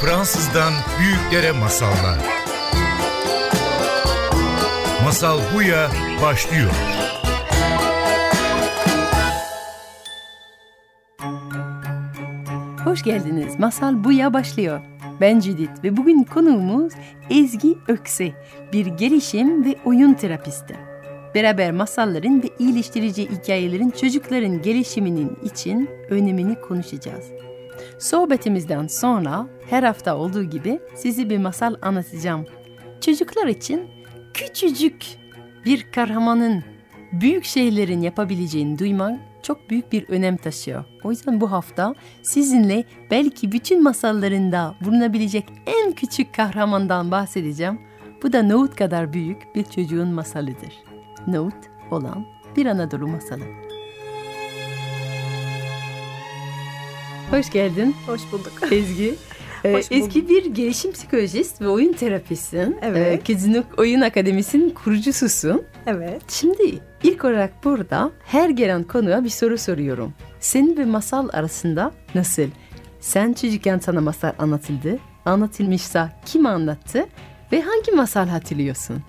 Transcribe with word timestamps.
Fransızdan 0.00 0.72
büyüklere 1.00 1.52
masallar. 1.52 2.18
Masal 5.04 5.38
Buya 5.54 5.90
başlıyor. 6.22 6.70
Hoş 12.84 13.02
geldiniz. 13.02 13.58
Masal 13.58 14.04
Buya 14.04 14.34
başlıyor. 14.34 14.80
Ben 15.20 15.40
Cidit 15.40 15.84
ve 15.84 15.96
bugün 15.96 16.22
konuğumuz 16.22 16.92
Ezgi 17.30 17.78
Ökse, 17.88 18.32
bir 18.72 18.86
gelişim 18.86 19.64
ve 19.64 19.76
oyun 19.84 20.14
terapisti. 20.14 20.76
Beraber 21.34 21.72
masalların 21.72 22.42
ve 22.42 22.48
iyileştirici 22.58 23.30
hikayelerin 23.30 23.90
çocukların 23.90 24.62
gelişiminin 24.62 25.38
için 25.44 25.90
önemini 26.10 26.60
konuşacağız. 26.60 27.24
Sohbetimizden 28.00 28.86
sonra 28.86 29.46
her 29.70 29.82
hafta 29.82 30.16
olduğu 30.16 30.44
gibi 30.44 30.80
size 30.94 31.30
bir 31.30 31.38
masal 31.38 31.74
anlatacağım. 31.82 32.46
Çocuklar 33.00 33.46
için 33.46 33.82
küçücük 34.34 35.04
bir 35.64 35.92
kahramanın 35.92 36.64
büyük 37.12 37.44
şeylerin 37.44 38.00
yapabileceğini 38.00 38.78
duymak 38.78 39.20
çok 39.42 39.70
büyük 39.70 39.92
bir 39.92 40.08
önem 40.08 40.36
taşıyor. 40.36 40.84
O 41.04 41.10
yüzden 41.10 41.40
bu 41.40 41.52
hafta 41.52 41.94
sizinle 42.22 42.84
belki 43.10 43.52
bütün 43.52 43.82
masallarında 43.82 44.74
bulunabilecek 44.84 45.44
en 45.66 45.92
küçük 45.92 46.34
kahramandan 46.34 47.10
bahsedeceğim. 47.10 47.80
Bu 48.22 48.32
da 48.32 48.42
Nohut 48.42 48.76
kadar 48.76 49.12
büyük 49.12 49.54
bir 49.54 49.64
çocuğun 49.64 50.08
masalıdır. 50.08 50.72
Nohut 51.26 51.70
olan 51.90 52.26
bir 52.56 52.66
Anadolu 52.66 53.08
masalı. 53.08 53.59
Hoş 57.30 57.50
geldin. 57.50 57.96
Hoş 58.06 58.20
bulduk. 58.32 58.52
Ezgi. 58.72 59.14
Ee, 59.64 59.80
Ezgi 59.90 60.28
bir 60.28 60.44
gelişim 60.46 60.92
psikolojist 60.92 61.60
ve 61.60 61.68
oyun 61.68 61.92
terapisin. 61.92 62.76
Evet. 62.82 63.20
Ee, 63.20 63.24
Kizinuk 63.24 63.66
Oyun 63.78 64.00
Akademisi'nin 64.00 64.70
kurucususun. 64.70 65.62
Evet. 65.86 66.22
Şimdi 66.28 66.78
ilk 67.02 67.24
olarak 67.24 67.64
burada 67.64 68.10
her 68.24 68.48
gelen 68.50 68.82
konuya 68.82 69.24
bir 69.24 69.28
soru 69.28 69.58
soruyorum. 69.58 70.14
Senin 70.40 70.76
ve 70.76 70.84
masal 70.84 71.28
arasında 71.32 71.92
nasıl? 72.14 72.46
Sen 73.00 73.32
çocukken 73.32 73.78
sana 73.78 74.00
masal 74.00 74.32
anlatıldı. 74.38 74.98
Anlatılmışsa 75.24 76.12
kim 76.26 76.46
anlattı? 76.46 77.06
Ve 77.52 77.60
hangi 77.62 77.92
masal 77.92 78.28
hatırlıyorsun? 78.28 79.02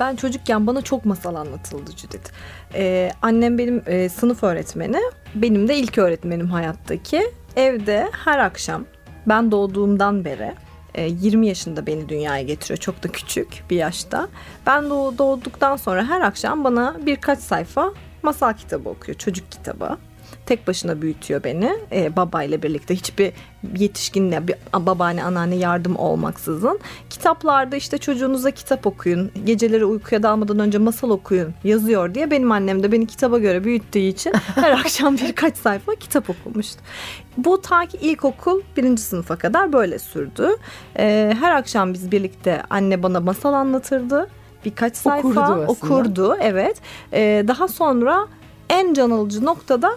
Ben 0.00 0.16
çocukken 0.16 0.66
bana 0.66 0.82
çok 0.82 1.04
masal 1.04 1.34
anlatıldı 1.34 1.90
Judith. 1.96 2.30
Ee, 2.74 3.10
annem 3.22 3.58
benim 3.58 3.82
e, 3.86 4.08
sınıf 4.08 4.42
öğretmeni. 4.42 4.98
Benim 5.34 5.68
de 5.68 5.76
ilk 5.76 5.98
öğretmenim 5.98 6.46
hayattaki. 6.46 7.22
Evde 7.56 8.10
her 8.24 8.38
akşam 8.38 8.84
ben 9.26 9.50
doğduğumdan 9.50 10.24
beri 10.24 10.54
e, 10.94 11.06
20 11.06 11.46
yaşında 11.46 11.86
beni 11.86 12.08
dünyaya 12.08 12.42
getiriyor. 12.42 12.78
Çok 12.78 13.02
da 13.02 13.08
küçük 13.08 13.62
bir 13.70 13.76
yaşta. 13.76 14.28
Ben 14.66 14.84
doğ- 14.84 15.18
doğduktan 15.18 15.76
sonra 15.76 16.04
her 16.08 16.20
akşam 16.20 16.64
bana 16.64 16.96
birkaç 17.06 17.38
sayfa 17.38 17.92
masal 18.22 18.52
kitabı 18.52 18.88
okuyor. 18.88 19.18
Çocuk 19.18 19.52
kitabı. 19.52 19.96
Tek 20.46 20.68
başına 20.68 21.02
büyütüyor 21.02 21.44
beni 21.44 21.76
e, 21.92 22.16
babayla 22.16 22.62
birlikte 22.62 22.94
hiçbir 22.94 23.32
yetişkinle 23.76 24.48
bir 24.48 24.54
babaanne 24.72 25.24
anneanne 25.24 25.54
yardım 25.54 25.96
olmaksızın. 25.96 26.80
Kitaplarda 27.10 27.76
işte 27.76 27.98
çocuğunuza 27.98 28.50
kitap 28.50 28.86
okuyun, 28.86 29.30
geceleri 29.44 29.84
uykuya 29.84 30.22
dalmadan 30.22 30.58
önce 30.58 30.78
masal 30.78 31.10
okuyun 31.10 31.54
yazıyor 31.64 32.14
diye 32.14 32.30
benim 32.30 32.52
annem 32.52 32.82
de 32.82 32.92
beni 32.92 33.06
kitaba 33.06 33.38
göre 33.38 33.64
büyüttüğü 33.64 33.98
için 33.98 34.32
her 34.54 34.72
akşam 34.72 35.16
birkaç 35.16 35.56
sayfa 35.56 35.94
kitap 35.94 36.30
okumuştu. 36.30 36.82
Bu 37.36 37.60
ta 37.60 37.86
ki 37.86 37.98
ilkokul 38.00 38.60
birinci 38.76 39.02
sınıfa 39.02 39.36
kadar 39.36 39.72
böyle 39.72 39.98
sürdü. 39.98 40.48
E, 40.98 41.36
her 41.40 41.56
akşam 41.56 41.94
biz 41.94 42.12
birlikte 42.12 42.62
anne 42.70 43.02
bana 43.02 43.20
masal 43.20 43.52
anlatırdı. 43.52 44.28
Birkaç 44.64 44.96
sayfa 44.96 45.28
Okurdu 45.28 45.64
okurdu 45.66 46.36
evet. 46.40 46.80
E, 47.12 47.44
daha 47.48 47.68
sonra 47.68 48.26
en 48.70 48.94
can 48.94 49.10
alıcı 49.10 49.44
noktada 49.44 49.96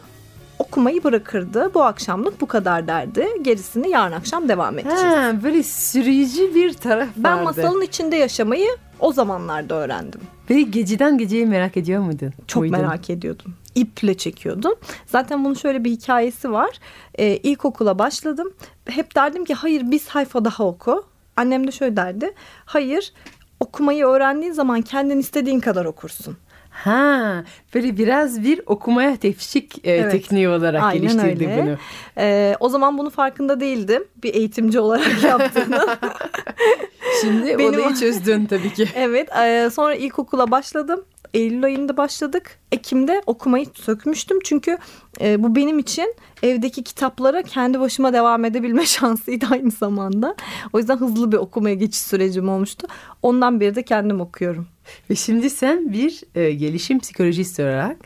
okumayı 0.60 1.04
bırakırdı. 1.04 1.72
Bu 1.74 1.84
akşamlık 1.84 2.42
bu 2.42 2.46
kadar 2.46 2.88
derdi. 2.88 3.28
Gerisini 3.42 3.90
yarın 3.90 4.12
akşam 4.12 4.50
devam 4.50 4.80
edeceğiz. 4.80 5.04
Ha, 5.04 5.34
böyle 5.44 5.64
sürücü 5.64 6.56
bir 6.56 6.74
taraf 6.74 7.08
ben 7.16 7.34
vardı. 7.34 7.44
masalın 7.44 7.82
içinde 7.82 8.16
yaşamayı 8.16 8.70
o 9.00 9.14
zamanlarda 9.14 9.76
öğrendim. 9.76 10.22
Ve 10.50 10.62
geceden 10.62 11.18
geceye 11.18 11.46
merak 11.46 11.78
ediyor 11.78 12.02
muydun? 12.02 12.34
Çok 12.48 12.62
Muydun? 12.62 12.80
merak 12.80 13.10
ediyordum. 13.10 13.54
İple 13.76 14.18
çekiyordum. 14.18 14.74
Zaten 15.06 15.46
bunun 15.46 15.54
şöyle 15.54 15.84
bir 15.84 15.92
hikayesi 15.92 16.52
var. 16.52 16.70
Ee, 17.16 17.38
ilkokula 17.38 18.00
başladım. 18.00 18.54
Hep 18.86 19.16
derdim 19.16 19.46
ki 19.46 19.54
hayır 19.54 19.92
bir 19.92 20.00
sayfa 20.00 20.46
daha 20.46 20.64
oku. 20.64 21.06
Annem 21.38 21.68
de 21.68 21.72
şöyle 21.72 21.96
derdi. 21.96 22.34
Hayır 22.66 23.14
okumayı 23.60 24.06
öğrendiğin 24.06 24.52
zaman 24.52 24.82
kendin 24.82 25.20
istediğin 25.20 25.60
kadar 25.60 25.86
okursun. 25.86 26.38
Ha, 26.84 27.44
böyle 27.76 27.98
biraz 27.98 28.44
bir 28.44 28.62
okumaya 28.66 29.16
teşvik 29.18 29.78
e, 29.88 29.92
Evet. 29.92 30.12
tekniği 30.12 30.50
olarak 30.50 30.84
Aynen 30.84 31.02
geliştirdi 31.02 31.48
öyle. 31.52 31.62
bunu. 31.64 31.78
Ee, 32.18 32.56
o 32.60 32.70
zaman 32.70 32.98
bunu 32.98 33.10
farkında 33.10 33.60
değildim. 33.60 34.04
Bir 34.24 34.34
eğitimci 34.34 34.80
olarak 34.80 35.24
yaptığını. 35.24 35.98
Şimdi 37.22 37.58
Benim- 37.58 37.80
olayı 37.80 37.96
çözdün 37.96 38.46
tabii 38.46 38.74
ki. 38.74 38.88
Evet 38.96 39.30
e, 39.38 39.70
sonra 39.74 39.96
ilkokula 39.96 40.52
başladım. 40.52 41.06
Eylül 41.34 41.64
ayında 41.64 41.98
başladık. 41.98 42.60
Ekim'de 42.72 43.22
okumayı 43.26 43.66
sökmüştüm. 43.74 44.40
Çünkü 44.44 44.78
e, 45.22 45.44
bu 45.44 45.56
benim 45.56 45.80
için 45.80 46.16
evdeki 46.44 46.84
kitaplara 46.84 47.42
kendi 47.42 47.80
başıma 47.80 48.14
devam 48.14 48.46
edebilme 48.46 48.86
şansıydı 48.86 49.46
aynı 49.52 49.72
zamanda. 49.72 50.36
O 50.74 50.78
yüzden 50.80 50.98
hızlı 50.98 51.32
bir 51.32 51.38
okumaya 51.38 51.76
geçiş 51.76 52.02
sürecim 52.02 52.50
olmuştu. 52.50 52.88
Ondan 53.22 53.60
beri 53.60 53.76
de 53.76 53.84
kendim 53.84 54.22
okuyorum. 54.22 54.68
Ve 55.10 55.16
şimdi 55.16 55.50
sen 55.50 55.94
bir 55.94 56.22
e, 56.36 56.52
gelişim 56.52 57.00
psikolojist 57.00 57.60
olarak 57.60 57.98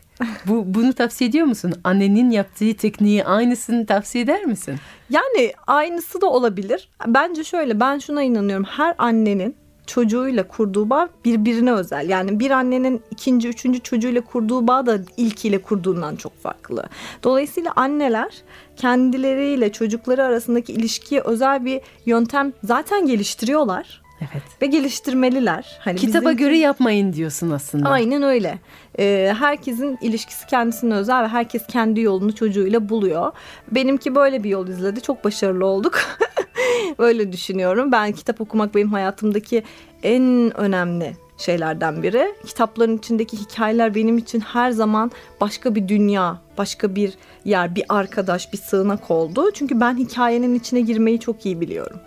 bu 0.46 0.64
bunu 0.66 0.92
tavsiye 0.92 1.30
ediyor 1.30 1.46
musun? 1.46 1.74
Annenin 1.84 2.30
yaptığı 2.30 2.74
tekniği 2.74 3.24
aynısını 3.24 3.86
tavsiye 3.86 4.24
eder 4.24 4.44
misin? 4.44 4.76
Yani 5.10 5.52
aynısı 5.66 6.20
da 6.20 6.26
olabilir. 6.26 6.88
Bence 7.06 7.44
şöyle 7.44 7.80
ben 7.80 7.98
şuna 7.98 8.22
inanıyorum. 8.22 8.64
Her 8.64 8.94
annenin 8.98 9.56
çocuğuyla 9.86 10.48
kurduğu 10.48 10.90
bağ 10.90 11.08
birbirine 11.24 11.72
özel. 11.72 12.08
Yani 12.08 12.40
bir 12.40 12.50
annenin 12.50 13.02
ikinci, 13.10 13.48
üçüncü 13.48 13.80
çocuğuyla 13.80 14.20
kurduğu 14.20 14.66
bağ 14.66 14.86
da 14.86 14.98
ilkiyle 15.16 15.62
kurduğundan 15.62 16.16
çok 16.16 16.42
farklı. 16.42 16.84
Dolayısıyla 17.22 17.72
anneler 17.76 18.34
kendileriyle 18.76 19.72
çocukları 19.72 20.24
arasındaki 20.24 20.72
ilişkiye 20.72 21.20
özel 21.20 21.64
bir 21.64 21.80
yöntem 22.06 22.52
zaten 22.64 23.06
geliştiriyorlar 23.06 24.04
Evet. 24.20 24.42
ve 24.62 24.66
geliştirmeliler. 24.66 25.78
Hani 25.80 25.96
Kitaba 25.98 26.24
bizim- 26.24 26.36
göre 26.36 26.58
yapmayın 26.58 27.12
diyorsun 27.12 27.50
aslında. 27.50 27.88
Aynen 27.88 28.22
öyle. 28.22 28.58
Ee, 28.98 29.34
herkesin 29.38 29.98
ilişkisi 30.00 30.46
kendisine 30.46 30.94
özel 30.94 31.22
ve 31.22 31.28
herkes 31.28 31.66
kendi 31.66 32.00
yolunu 32.00 32.34
çocuğuyla 32.34 32.88
buluyor. 32.88 33.32
Benimki 33.70 34.14
böyle 34.14 34.44
bir 34.44 34.50
yol 34.50 34.68
izledi. 34.68 35.00
Çok 35.00 35.24
başarılı 35.24 35.66
olduk. 35.66 36.00
Öyle 36.98 37.32
düşünüyorum. 37.32 37.92
Ben 37.92 38.12
kitap 38.12 38.40
okumak 38.40 38.74
benim 38.74 38.92
hayatımdaki 38.92 39.62
en 40.02 40.52
önemli 40.56 41.16
şeylerden 41.38 42.02
biri. 42.02 42.34
Kitapların 42.46 42.98
içindeki 42.98 43.36
hikayeler 43.36 43.94
benim 43.94 44.18
için 44.18 44.40
her 44.40 44.70
zaman 44.70 45.10
başka 45.40 45.74
bir 45.74 45.88
dünya, 45.88 46.40
başka 46.58 46.94
bir 46.94 47.14
yer, 47.44 47.74
bir 47.74 47.84
arkadaş, 47.88 48.52
bir 48.52 48.58
sığınak 48.58 49.10
oldu. 49.10 49.50
Çünkü 49.54 49.80
ben 49.80 49.96
hikayenin 49.96 50.54
içine 50.54 50.80
girmeyi 50.80 51.20
çok 51.20 51.46
iyi 51.46 51.60
biliyorum. 51.60 52.00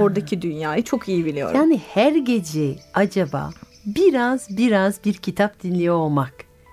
Oradaki 0.00 0.42
dünyayı 0.42 0.82
çok 0.82 1.08
iyi 1.08 1.24
biliyorum. 1.24 1.56
Yani 1.56 1.80
her 1.94 2.12
gece 2.12 2.74
acaba 2.94 3.50
biraz 3.86 4.56
biraz 4.56 5.04
bir 5.04 5.14
kitap 5.14 5.62
dinliyor 5.62 5.94
olmak 5.94 6.32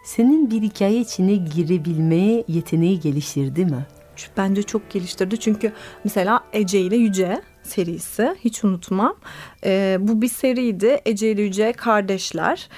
senin 0.10 0.52
bir 0.52 0.62
hikaye 0.62 1.00
içine 1.00 1.36
girebilmeye 1.36 2.44
yeteneği 2.48 3.00
geliştirdi 3.00 3.66
mi? 3.66 3.86
Bence 4.38 4.64
çok 4.64 4.90
geliştirdi. 4.90 5.40
Çünkü 5.40 5.74
mesela 6.04 6.44
Ece 6.54 6.80
ile 6.80 6.96
Yüce 6.96 7.42
serisi 7.64 8.36
hiç 8.40 8.64
unutmam. 8.64 9.16
Ee, 9.66 9.98
bu 10.00 10.22
bir 10.22 10.28
seriydi. 10.28 11.02
Ece 11.06 11.32
ile 11.32 11.42
Yüce 11.42 11.74
kardeşler. 11.74 12.70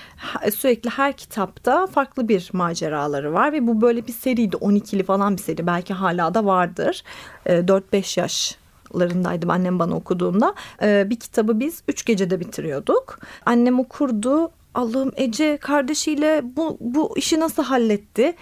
Sürekli 0.56 0.90
her 0.90 1.14
kitapta 1.14 1.88
farklı 1.88 2.28
bir 2.28 2.50
maceraları 2.54 3.34
var 3.34 3.54
ve 3.54 3.68
bu 3.68 3.82
böyle 3.82 4.08
bir 4.08 4.14
seriydi. 4.14 4.56
12'li 4.56 5.04
falan 5.04 5.38
bir 5.38 5.42
seri. 5.42 5.68
Belki 5.68 5.94
hala 5.94 6.34
da 6.34 6.46
vardır. 6.46 7.04
Ee, 7.46 7.54
4-5 7.54 8.20
yaş 8.20 8.58
larındaydım 8.96 9.50
annem 9.50 9.80
bana 9.80 9.96
okuduğunda. 9.96 10.56
Ee, 10.82 11.08
bir 11.10 11.20
kitabı 11.20 11.60
biz 11.60 11.84
üç 11.88 12.06
gecede 12.06 12.40
bitiriyorduk. 12.40 13.20
Annem 13.46 13.80
okurdu. 13.80 14.52
Allah'ım 14.74 15.12
Ece 15.16 15.58
kardeşiyle 15.58 16.42
bu, 16.44 16.78
bu 16.80 17.18
işi 17.18 17.40
nasıl 17.40 17.64
halletti? 17.64 18.34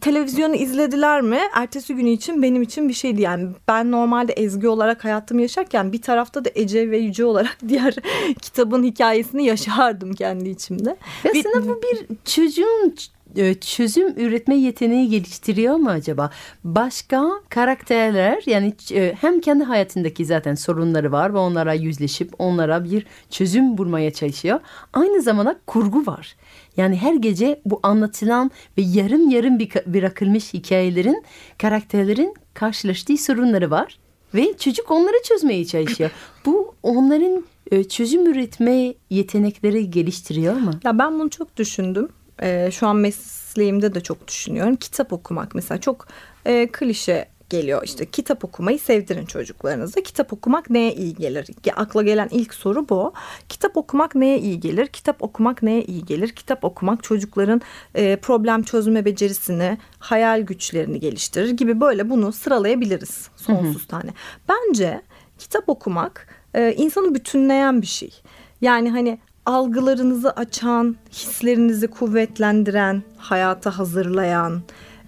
Televizyonu 0.00 0.54
izlediler 0.54 1.20
mi? 1.22 1.38
Ertesi 1.54 1.94
günü 1.94 2.10
için 2.10 2.42
benim 2.42 2.62
için 2.62 2.88
bir 2.88 2.94
şeydi. 2.94 3.22
Yani 3.22 3.48
ben 3.68 3.90
normalde 3.92 4.32
Ezgi 4.32 4.68
olarak 4.68 5.04
hayatımı 5.04 5.42
yaşarken 5.42 5.92
bir 5.92 6.02
tarafta 6.02 6.44
da 6.44 6.48
Ece 6.54 6.90
ve 6.90 6.98
Yüce 6.98 7.24
olarak 7.24 7.58
diğer 7.68 7.94
kitabın 8.42 8.82
hikayesini 8.84 9.44
yaşardım 9.44 10.12
kendi 10.12 10.48
içimde. 10.48 10.96
Ve 11.24 11.34
Bir- 11.34 11.40
aslında 11.46 11.68
bu 11.68 11.80
bir 11.82 12.16
çocuğun 12.24 12.94
e, 13.36 13.54
çözüm 13.54 14.08
üretme 14.18 14.54
yeteneği 14.56 15.08
geliştiriyor 15.08 15.76
mu 15.76 15.90
acaba? 15.90 16.30
Başka 16.64 17.30
karakterler 17.48 18.42
yani 18.46 18.74
e, 18.92 19.14
hem 19.20 19.40
kendi 19.40 19.64
hayatındaki 19.64 20.24
zaten 20.24 20.54
sorunları 20.54 21.12
var 21.12 21.34
ve 21.34 21.38
onlara 21.38 21.74
yüzleşip 21.74 22.32
onlara 22.38 22.84
bir 22.84 23.06
çözüm 23.30 23.78
bulmaya 23.78 24.12
çalışıyor. 24.12 24.60
Aynı 24.92 25.22
zamanda 25.22 25.56
kurgu 25.66 26.06
var. 26.06 26.36
Yani 26.76 26.96
her 26.96 27.14
gece 27.14 27.60
bu 27.64 27.80
anlatılan 27.82 28.50
ve 28.78 28.82
yarım 28.82 29.30
yarım 29.30 29.58
bırakılmış 29.86 30.54
hikayelerin 30.54 31.24
karakterlerin 31.58 32.34
karşılaştığı 32.54 33.16
sorunları 33.16 33.70
var 33.70 33.98
ve 34.34 34.56
çocuk 34.58 34.90
onları 34.90 35.22
çözmeye 35.24 35.64
çalışıyor. 35.64 36.10
Bu 36.46 36.74
onların 36.82 37.44
e, 37.70 37.84
çözüm 37.84 38.26
üretme 38.26 38.94
yetenekleri 39.10 39.90
geliştiriyor 39.90 40.54
mu? 40.54 40.70
Ya 40.84 40.98
ben 40.98 41.20
bunu 41.20 41.30
çok 41.30 41.56
düşündüm. 41.56 42.08
Ee, 42.42 42.70
şu 42.72 42.86
an 42.86 42.96
mesleğimde 42.96 43.94
de 43.94 44.00
çok 44.00 44.28
düşünüyorum. 44.28 44.76
Kitap 44.76 45.12
okumak 45.12 45.54
mesela 45.54 45.80
çok 45.80 46.06
e, 46.46 46.68
klişe 46.72 47.28
geliyor. 47.50 47.82
İşte 47.84 48.06
kitap 48.06 48.44
okumayı 48.44 48.78
sevdirin 48.78 49.26
çocuklarınıza. 49.26 50.00
Kitap 50.00 50.32
okumak 50.32 50.70
neye 50.70 50.94
iyi 50.94 51.14
gelir? 51.14 51.46
Akla 51.76 52.02
gelen 52.02 52.28
ilk 52.30 52.54
soru 52.54 52.88
bu. 52.88 53.12
Kitap 53.48 53.76
okumak 53.76 54.14
neye 54.14 54.38
iyi 54.38 54.60
gelir? 54.60 54.86
Kitap 54.86 55.22
okumak 55.22 55.62
neye 55.62 55.84
iyi 55.84 56.04
gelir? 56.04 56.28
Kitap 56.28 56.64
okumak 56.64 57.02
çocukların 57.02 57.60
e, 57.94 58.16
problem 58.16 58.62
çözme 58.62 59.04
becerisini, 59.04 59.78
hayal 59.98 60.40
güçlerini 60.40 61.00
geliştirir 61.00 61.50
gibi 61.50 61.80
böyle 61.80 62.10
bunu 62.10 62.32
sıralayabiliriz 62.32 63.28
sonsuz 63.36 63.74
hı 63.74 63.84
hı. 63.84 63.88
tane. 63.88 64.10
Bence 64.48 65.02
kitap 65.38 65.68
okumak 65.68 66.28
e, 66.54 66.72
insanı 66.72 67.14
bütünleyen 67.14 67.82
bir 67.82 67.86
şey. 67.86 68.22
Yani 68.60 68.90
hani 68.90 69.18
algılarınızı 69.46 70.30
açan, 70.30 70.96
hislerinizi 71.12 71.86
kuvvetlendiren, 71.86 73.02
hayata 73.16 73.78
hazırlayan, 73.78 74.62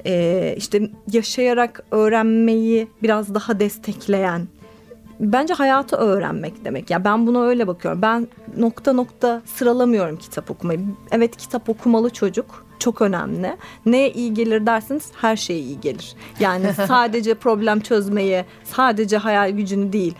e, 0.06 0.54
işte 0.56 0.90
yaşayarak 1.12 1.84
öğrenmeyi 1.90 2.88
biraz 3.02 3.34
daha 3.34 3.60
destekleyen 3.60 4.48
bence 5.20 5.54
hayatı 5.54 5.96
öğrenmek 5.96 6.64
demek. 6.64 6.90
Ya 6.90 6.94
yani 6.94 7.04
ben 7.04 7.26
buna 7.26 7.42
öyle 7.42 7.66
bakıyorum. 7.66 8.02
Ben 8.02 8.28
nokta 8.56 8.92
nokta 8.92 9.42
sıralamıyorum 9.46 10.16
kitap 10.16 10.50
okumayı. 10.50 10.80
Evet 11.10 11.36
kitap 11.36 11.68
okumalı 11.68 12.10
çocuk. 12.10 12.68
Çok 12.78 13.02
önemli. 13.02 13.56
Neye 13.86 14.12
iyi 14.12 14.34
gelir 14.34 14.66
dersiniz 14.66 15.10
her 15.20 15.36
şeye 15.36 15.60
iyi 15.60 15.80
gelir. 15.80 16.14
Yani 16.40 16.72
sadece 16.88 17.34
problem 17.34 17.80
çözmeyi, 17.80 18.44
sadece 18.64 19.16
hayal 19.16 19.50
gücünü 19.50 19.92
değil. 19.92 20.14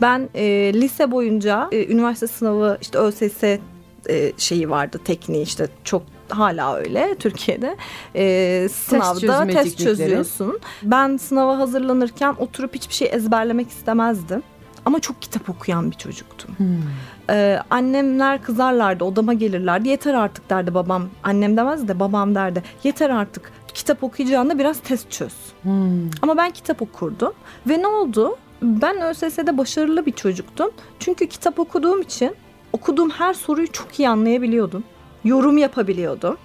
Ben 0.00 0.28
e, 0.34 0.72
lise 0.74 1.10
boyunca 1.10 1.68
e, 1.72 1.86
üniversite 1.92 2.26
sınavı 2.26 2.78
işte 2.80 2.98
ÖSS 2.98 3.44
e, 4.08 4.32
şeyi 4.36 4.70
vardı 4.70 5.00
tekniği 5.04 5.42
işte 5.42 5.68
çok 5.84 6.02
hala 6.30 6.76
öyle 6.76 7.14
Türkiye'de. 7.18 7.76
E, 8.14 8.68
sınavda 8.68 9.46
test, 9.46 9.62
test 9.62 9.78
çözüyorsun. 9.78 10.58
Ben 10.82 11.16
sınava 11.16 11.58
hazırlanırken 11.58 12.34
oturup 12.38 12.74
hiçbir 12.74 12.94
şey 12.94 13.08
ezberlemek 13.12 13.68
istemezdim. 13.68 14.42
Ama 14.84 15.00
çok 15.00 15.22
kitap 15.22 15.50
okuyan 15.50 15.90
bir 15.90 15.96
çocuktum. 15.96 16.54
Hmm. 16.56 16.66
Ee, 17.30 17.60
annemler 17.70 18.42
kızarlardı 18.42 19.04
odama 19.04 19.34
gelirlerdi. 19.34 19.88
Yeter 19.88 20.14
artık 20.14 20.50
derdi 20.50 20.74
babam. 20.74 21.08
Annem 21.22 21.56
demez 21.56 21.88
de 21.88 22.00
babam 22.00 22.34
derdi. 22.34 22.62
Yeter 22.84 23.10
artık 23.10 23.52
kitap 23.74 24.04
okuyacağında 24.04 24.58
biraz 24.58 24.80
test 24.80 25.10
çöz. 25.10 25.34
Hmm. 25.62 26.10
Ama 26.22 26.36
ben 26.36 26.50
kitap 26.50 26.82
okurdum. 26.82 27.32
Ve 27.66 27.82
ne 27.82 27.86
oldu? 27.86 28.36
Ben 28.62 29.00
ÖSS'de 29.00 29.58
başarılı 29.58 30.06
bir 30.06 30.12
çocuktum. 30.12 30.70
Çünkü 30.98 31.26
kitap 31.26 31.58
okuduğum 31.58 32.00
için 32.00 32.34
okuduğum 32.72 33.10
her 33.10 33.34
soruyu 33.34 33.72
çok 33.72 33.98
iyi 33.98 34.08
anlayabiliyordum 34.08 34.84
yorum 35.24 35.58
yapabiliyordum. 35.58 36.36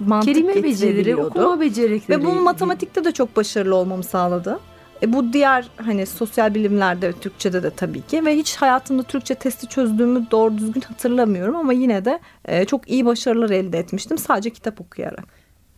Mantık 0.00 0.34
Kelime 0.34 0.62
becerileri, 0.62 1.16
okuma 1.16 1.60
becerikleri. 1.60 2.20
Ve 2.20 2.24
bu 2.26 2.32
matematikte 2.32 3.04
de 3.04 3.12
çok 3.12 3.36
başarılı 3.36 3.74
olmamı 3.74 4.04
sağladı. 4.04 4.60
E 5.02 5.12
bu 5.12 5.32
diğer 5.32 5.68
hani 5.76 6.06
sosyal 6.06 6.54
bilimlerde 6.54 7.12
Türkçe'de 7.12 7.62
de 7.62 7.70
tabii 7.70 8.02
ki 8.02 8.24
ve 8.24 8.36
hiç 8.36 8.56
hayatımda 8.56 9.02
Türkçe 9.02 9.34
testi 9.34 9.68
çözdüğümü 9.68 10.26
doğru 10.30 10.58
düzgün 10.58 10.80
hatırlamıyorum 10.80 11.56
ama 11.56 11.72
yine 11.72 12.04
de 12.04 12.20
e, 12.44 12.64
çok 12.64 12.90
iyi 12.90 13.06
başarılar 13.06 13.50
elde 13.50 13.78
etmiştim 13.78 14.18
sadece 14.18 14.50
kitap 14.50 14.80
okuyarak. 14.80 15.24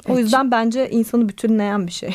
O 0.08 0.12
evet. 0.12 0.20
yüzden 0.20 0.50
bence 0.50 0.90
insanı 0.90 1.28
bütünleyen 1.28 1.86
bir 1.86 1.92
şey. 1.92 2.14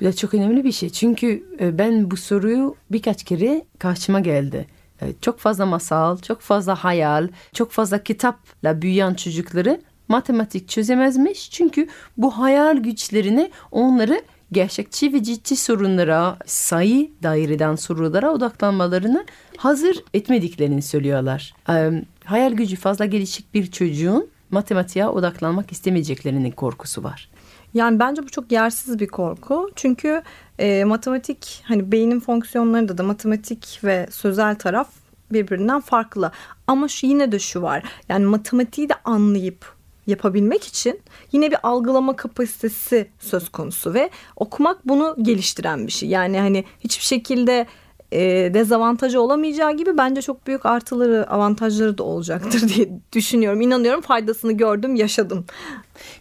Bu 0.00 0.04
da 0.04 0.12
çok 0.12 0.34
önemli 0.34 0.64
bir 0.64 0.72
şey. 0.72 0.90
Çünkü 0.90 1.44
e, 1.60 1.78
ben 1.78 2.10
bu 2.10 2.16
soruyu 2.16 2.76
birkaç 2.90 3.24
kere 3.24 3.64
karşıma 3.78 4.20
geldi. 4.20 4.66
E, 5.02 5.12
çok 5.20 5.38
fazla 5.38 5.66
masal, 5.66 6.18
çok 6.18 6.40
fazla 6.40 6.84
hayal, 6.84 7.28
çok 7.52 7.70
fazla 7.70 8.02
kitapla 8.02 8.82
büyüyen 8.82 9.14
çocukları 9.14 9.80
matematik 10.08 10.68
çözemezmiş. 10.68 11.50
Çünkü 11.50 11.88
bu 12.16 12.38
hayal 12.38 12.76
güçlerini 12.76 13.50
onları 13.70 14.22
gerçekçi 14.52 15.12
ve 15.12 15.22
ciddi 15.22 15.56
sorunlara, 15.56 16.36
sayı 16.46 17.10
daireden 17.22 17.74
sorulara 17.74 18.32
odaklanmalarını 18.32 19.24
hazır 19.56 20.04
etmediklerini 20.14 20.82
söylüyorlar. 20.82 21.54
E, 21.70 22.04
hayal 22.24 22.52
gücü 22.52 22.76
fazla 22.76 23.04
gelişik 23.04 23.54
bir 23.54 23.70
çocuğun 23.70 24.28
matematiğe 24.50 25.08
odaklanmak 25.08 25.72
istemeyeceklerinin 25.72 26.50
korkusu 26.50 27.04
var. 27.04 27.28
Yani 27.74 27.98
bence 27.98 28.22
bu 28.22 28.28
çok 28.28 28.52
yersiz 28.52 28.98
bir 28.98 29.06
korku. 29.06 29.70
Çünkü 29.76 30.22
e, 30.58 30.84
matematik 30.84 31.62
hani 31.64 31.92
beynin 31.92 32.20
fonksiyonlarında 32.20 32.98
da 32.98 33.02
matematik 33.02 33.80
ve 33.84 34.06
sözel 34.10 34.54
taraf 34.54 34.88
birbirinden 35.32 35.80
farklı. 35.80 36.32
Ama 36.66 36.88
şu 36.88 37.06
yine 37.06 37.32
de 37.32 37.38
şu 37.38 37.62
var. 37.62 37.82
Yani 38.08 38.24
matematiği 38.24 38.88
de 38.88 38.94
anlayıp 39.04 39.78
yapabilmek 40.06 40.64
için 40.64 41.00
yine 41.32 41.50
bir 41.50 41.58
algılama 41.62 42.16
kapasitesi 42.16 43.08
söz 43.18 43.48
konusu 43.48 43.94
ve 43.94 44.10
okumak 44.36 44.88
bunu 44.88 45.16
geliştiren 45.22 45.86
bir 45.86 45.92
şey. 45.92 46.08
Yani 46.08 46.38
hani 46.38 46.64
hiçbir 46.80 47.04
şekilde 47.04 47.66
e, 48.12 48.20
dezavantajı 48.54 49.20
olamayacağı 49.20 49.76
gibi 49.76 49.98
bence 49.98 50.22
çok 50.22 50.46
büyük 50.46 50.66
artıları 50.66 51.30
avantajları 51.30 51.98
da 51.98 52.02
olacaktır 52.02 52.68
diye 52.74 52.88
düşünüyorum. 53.12 53.60
İnanıyorum 53.60 54.00
faydasını 54.00 54.52
gördüm 54.52 54.94
yaşadım. 54.94 55.44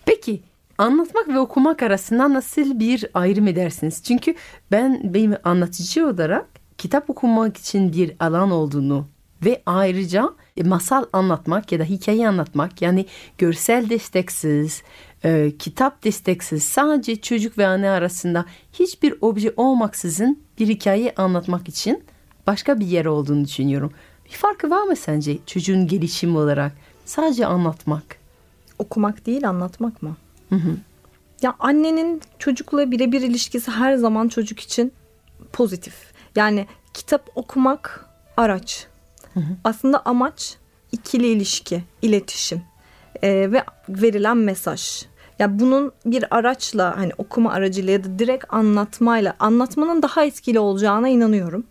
Peki 0.06 0.42
anlatmak 0.78 1.28
ve 1.28 1.40
okumak 1.40 1.84
arasında 1.84 2.34
nasıl 2.34 2.80
bir 2.80 3.06
ayrım 3.14 3.48
edersiniz? 3.48 4.04
Çünkü 4.04 4.36
ben 4.72 5.14
benim 5.14 5.36
anlatıcı 5.44 6.08
olarak 6.08 6.46
kitap 6.78 7.10
okumak 7.10 7.58
için 7.58 7.94
bir 7.94 8.16
alan 8.20 8.52
olduğunu 8.52 9.08
ve 9.46 9.62
ayrıca 9.66 10.30
e, 10.58 10.64
masal 10.64 11.06
anlatmak 11.14 11.72
ya 11.72 11.80
da 11.80 11.84
hikaye 11.84 12.28
anlatmak 12.28 12.82
yani 12.82 13.06
görsel 13.38 13.90
desteksiz, 13.90 14.84
e, 15.24 15.52
kitap 15.60 16.04
desteksiz 16.04 16.64
sadece 16.64 17.16
çocuk 17.22 17.58
ve 17.58 17.68
anne 17.68 17.90
arasında 17.90 18.46
hiçbir 18.74 19.16
obje 19.22 19.54
olmaksızın 19.58 20.40
bir 20.60 20.68
hikaye 20.68 21.14
anlatmak 21.18 21.70
için 21.70 22.04
başka 22.48 22.80
bir 22.80 22.86
yer 22.86 23.06
olduğunu 23.06 23.46
düşünüyorum. 23.46 23.92
Bir 24.26 24.36
farkı 24.36 24.70
var 24.70 24.84
mı 24.84 24.96
sence 24.96 25.38
çocuğun 25.46 25.88
gelişimi 25.88 26.38
olarak 26.38 26.72
sadece 27.06 27.46
anlatmak? 27.46 28.18
Okumak 28.80 29.26
değil 29.26 29.50
anlatmak 29.50 30.02
mı? 30.04 30.16
Hı 30.50 30.56
hı. 30.56 30.78
Ya 31.42 31.56
annenin 31.60 32.22
çocukla 32.40 32.92
birebir 32.92 33.22
ilişkisi 33.22 33.72
her 33.72 33.96
zaman 33.96 34.28
çocuk 34.28 34.60
için 34.60 34.94
pozitif. 35.54 35.94
Yani 36.36 36.68
kitap 36.94 37.30
okumak 37.36 38.06
araç. 38.38 38.88
Hı 39.34 39.40
hı. 39.40 39.56
Aslında 39.64 40.02
amaç 40.06 40.58
ikili 40.92 41.28
ilişki, 41.28 41.84
iletişim 42.02 42.62
ee, 43.24 43.52
ve 43.52 43.64
verilen 43.90 44.38
mesaj. 44.38 45.06
Ya 45.40 45.60
bunun 45.60 45.92
bir 46.06 46.36
araçla 46.38 46.98
hani 46.98 47.12
okuma 47.18 47.52
aracıyla 47.52 47.94
ya 47.94 48.04
da 48.04 48.20
direkt 48.20 48.46
anlatmayla 48.50 49.36
anlatmanın 49.40 50.02
daha 50.02 50.26
etkili 50.26 50.60
olacağına 50.60 51.10
inanıyorum. 51.10 51.66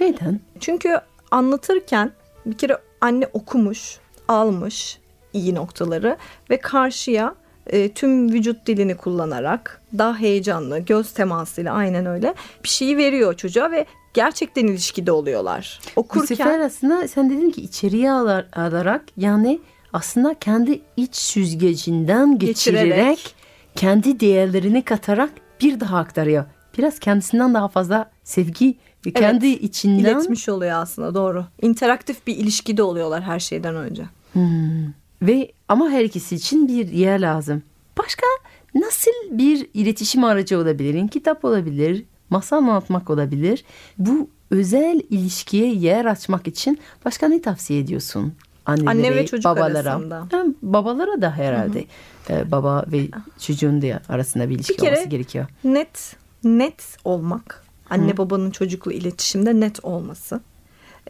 Neden? 0.00 0.40
Çünkü 0.60 1.00
anlatırken 1.30 2.12
bir 2.46 2.58
kere 2.58 2.78
anne 3.00 3.28
okumuş, 3.32 3.98
almış 4.28 4.98
iyi 5.32 5.54
noktaları 5.54 6.16
ve 6.50 6.60
karşıya 6.60 7.34
e, 7.66 7.92
tüm 7.92 8.32
vücut 8.32 8.66
dilini 8.66 8.96
kullanarak 8.96 9.82
daha 9.98 10.18
heyecanlı 10.18 10.78
göz 10.78 11.12
temasıyla 11.12 11.74
aynen 11.74 12.06
öyle 12.06 12.34
bir 12.64 12.68
şeyi 12.68 12.96
veriyor 12.96 13.34
çocuğa 13.34 13.70
ve 13.70 13.86
gerçekten 14.14 14.66
ilişkide 14.66 15.12
oluyorlar. 15.12 15.80
Okurken... 15.96 16.22
Bu 16.22 16.26
sefer 16.26 16.60
aslında 16.60 17.08
sen 17.08 17.30
dedin 17.30 17.50
ki 17.50 17.62
içeriye 17.62 18.12
alarak 18.12 19.02
yani 19.16 19.60
aslında 19.92 20.34
kendi 20.34 20.80
iç 20.96 21.16
süzgecinden 21.16 22.38
geçirerek, 22.38 22.86
geçirerek 22.86 23.34
kendi 23.74 24.20
değerlerini 24.20 24.82
katarak 24.82 25.30
bir 25.60 25.80
daha 25.80 25.98
aktarıyor. 25.98 26.44
Biraz 26.78 26.98
kendisinden 26.98 27.54
daha 27.54 27.68
fazla 27.68 28.10
sevgi 28.24 28.76
kendi 29.14 29.46
evet, 29.46 29.62
içinden 29.62 29.98
iletmiş 29.98 30.48
oluyor 30.48 30.72
aslında 30.72 31.14
doğru. 31.14 31.44
İnteraktif 31.62 32.26
bir 32.26 32.36
ilişkide 32.36 32.82
oluyorlar 32.82 33.22
her 33.22 33.38
şeyden 33.38 33.76
önce. 33.76 34.02
Hmm. 34.32 34.92
Ve 35.22 35.52
ama 35.68 35.90
her 35.90 36.04
ikisi 36.04 36.34
için 36.34 36.68
bir 36.68 36.88
yer 36.88 37.20
lazım. 37.20 37.62
Başka 37.98 38.26
nasıl 38.74 39.10
bir 39.30 39.66
iletişim 39.74 40.24
aracı 40.24 40.58
olabilir? 40.58 41.08
Kitap 41.08 41.44
olabilir, 41.44 42.04
masal 42.30 42.56
anlatmak 42.56 43.10
olabilir. 43.10 43.64
Bu 43.98 44.28
özel 44.50 45.00
ilişkiye 45.10 45.72
yer 45.74 46.04
açmak 46.04 46.48
için 46.48 46.78
başka 47.04 47.28
ne 47.28 47.42
tavsiye 47.42 47.80
ediyorsun? 47.80 48.32
annelere, 48.66 48.90
Anne 48.90 49.14
ve 49.16 49.26
çocuk 49.26 49.44
babalara. 49.44 49.90
arasında. 49.90 50.26
Hem 50.30 50.54
babalara 50.62 51.22
da 51.22 51.30
herhalde. 51.32 51.84
Ee, 52.30 52.50
baba 52.50 52.84
ve 52.92 53.08
çocuğun 53.40 53.82
da 53.82 54.00
arasında 54.08 54.48
bir 54.50 54.54
ilişki 54.54 54.72
Bir 54.74 54.78
kere- 54.78 54.90
olması 54.90 55.08
gerekiyor. 55.08 55.46
Net, 55.64 56.16
net 56.44 56.96
olmak. 57.04 57.64
Anne 57.90 58.16
babanın 58.16 58.50
çocukla 58.50 58.92
iletişimde 58.92 59.60
net 59.60 59.84
olması. 59.84 60.40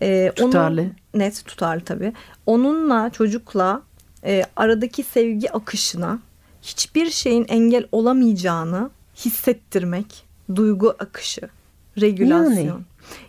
Ee, 0.02 0.32
onun- 0.40 0.46
Tutarlı. 0.50 0.86
net 1.14 1.44
tutarlı 1.46 1.80
tabii. 1.84 2.12
Onunla 2.46 3.10
çocukla 3.10 3.82
e, 4.26 4.44
aradaki 4.56 5.02
sevgi 5.02 5.52
akışına 5.52 6.18
hiçbir 6.62 7.10
şeyin 7.10 7.46
engel 7.48 7.86
olamayacağını 7.92 8.90
hissettirmek. 9.16 10.26
Duygu 10.54 10.96
akışı, 10.98 11.40
regülasyon. 12.00 12.56
Yani. 12.56 12.82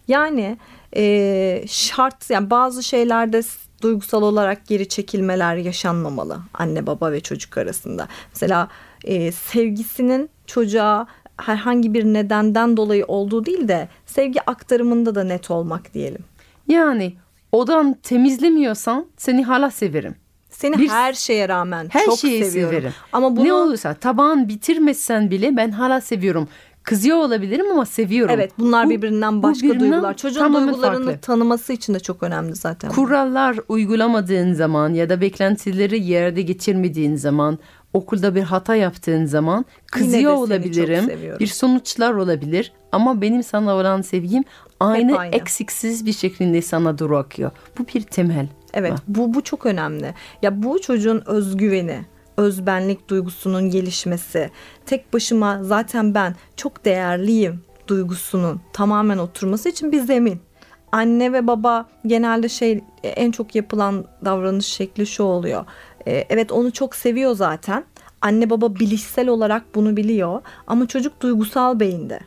Yani, 0.07 0.57
e, 0.95 1.63
şart 1.67 2.29
yani 2.29 2.49
bazı 2.49 2.83
şeylerde 2.83 3.41
duygusal 3.81 4.21
olarak 4.21 4.67
geri 4.67 4.89
çekilmeler 4.89 5.55
yaşanmamalı 5.55 6.39
anne 6.53 6.87
baba 6.87 7.11
ve 7.11 7.19
çocuk 7.19 7.57
arasında. 7.57 8.07
Mesela 8.33 8.67
e, 9.03 9.31
sevgisinin 9.31 10.29
çocuğa 10.45 11.07
herhangi 11.37 11.93
bir 11.93 12.03
nedenden 12.05 12.77
dolayı 12.77 13.05
olduğu 13.05 13.45
değil 13.45 13.67
de 13.67 13.89
sevgi 14.05 14.41
aktarımında 14.41 15.15
da 15.15 15.23
net 15.23 15.51
olmak 15.51 15.93
diyelim. 15.93 16.23
Yani 16.67 17.13
odan 17.51 17.93
temizlemiyorsan 18.03 19.05
seni 19.17 19.43
hala 19.43 19.71
severim. 19.71 20.15
Seni 20.57 20.77
Bir- 20.77 20.89
her 20.89 21.13
şeye 21.13 21.49
rağmen 21.49 21.87
Her 21.89 22.05
çok 22.05 22.19
şeyi 22.19 22.45
seviyorum. 22.45 22.75
severim. 22.77 22.93
Ama 23.13 23.35
bunu 23.35 23.45
Ne 23.45 23.53
olursa 23.53 23.93
tabağın 23.93 24.47
bitirmesen 24.49 25.31
bile 25.31 25.57
ben 25.57 25.71
hala 25.71 26.01
seviyorum. 26.01 26.47
Kızıyor 26.83 27.17
olabilirim 27.17 27.71
ama 27.71 27.85
seviyorum. 27.85 28.35
Evet 28.35 28.51
bunlar 28.59 28.85
Bu- 28.85 28.89
birbirinden 28.89 29.37
bu 29.39 29.43
başka 29.43 29.63
birbirinden 29.67 29.91
duygular. 29.91 30.17
Çocuğun 30.17 30.53
duygularını 30.53 31.05
farklı. 31.05 31.21
tanıması 31.21 31.73
için 31.73 31.93
de 31.93 31.99
çok 31.99 32.23
önemli 32.23 32.55
zaten. 32.55 32.91
Kurallar 32.91 33.59
uygulamadığın 33.69 34.53
zaman 34.53 34.93
ya 34.93 35.09
da 35.09 35.21
beklentileri 35.21 36.03
yerde 36.03 36.41
getirmediğin 36.41 37.15
zaman 37.15 37.59
okulda 37.93 38.35
bir 38.35 38.43
hata 38.43 38.75
yaptığın 38.75 39.25
zaman 39.25 39.65
kızıyor 39.91 40.33
olabilirim. 40.33 41.09
Bir 41.39 41.47
sonuçlar 41.47 42.13
olabilir 42.13 42.71
ama 42.91 43.21
benim 43.21 43.43
sana 43.43 43.75
olan 43.75 44.01
sevgim 44.01 44.43
aynı, 44.79 45.17
aynı. 45.17 45.35
eksiksiz 45.35 46.05
bir 46.05 46.13
şekilde 46.13 46.61
sana 46.61 46.99
doğru 46.99 47.17
akıyor. 47.17 47.51
Bu 47.79 47.85
bir 47.95 48.01
temel. 48.01 48.47
Evet 48.73 48.91
Ha. 48.91 48.97
bu 49.07 49.33
bu 49.33 49.43
çok 49.43 49.65
önemli. 49.65 50.13
Ya 50.41 50.63
bu 50.63 50.81
çocuğun 50.81 51.23
özgüveni, 51.25 52.05
özbenlik 52.37 53.09
duygusunun 53.09 53.69
gelişmesi, 53.69 54.49
tek 54.85 55.13
başıma 55.13 55.63
zaten 55.63 56.13
ben 56.15 56.35
çok 56.55 56.85
değerliyim 56.85 57.61
duygusunun 57.87 58.61
tamamen 58.73 59.17
oturması 59.17 59.69
için 59.69 59.91
bir 59.91 59.99
zemin. 59.99 60.39
Anne 60.91 61.33
ve 61.33 61.47
baba 61.47 61.85
genelde 62.05 62.49
şey 62.49 62.83
en 63.03 63.31
çok 63.31 63.55
yapılan 63.55 64.05
davranış 64.25 64.65
şekli 64.65 65.07
şu 65.07 65.23
oluyor. 65.23 65.65
Ee, 66.07 66.25
Evet 66.29 66.51
onu 66.51 66.71
çok 66.71 66.95
seviyor 66.95 67.35
zaten. 67.35 67.85
Anne 68.21 68.49
baba 68.49 68.75
bilişsel 68.75 69.27
olarak 69.27 69.75
bunu 69.75 69.97
biliyor 69.97 70.41
ama 70.67 70.87
çocuk 70.87 71.21
duygusal 71.21 71.79
beyinde. 71.79 72.19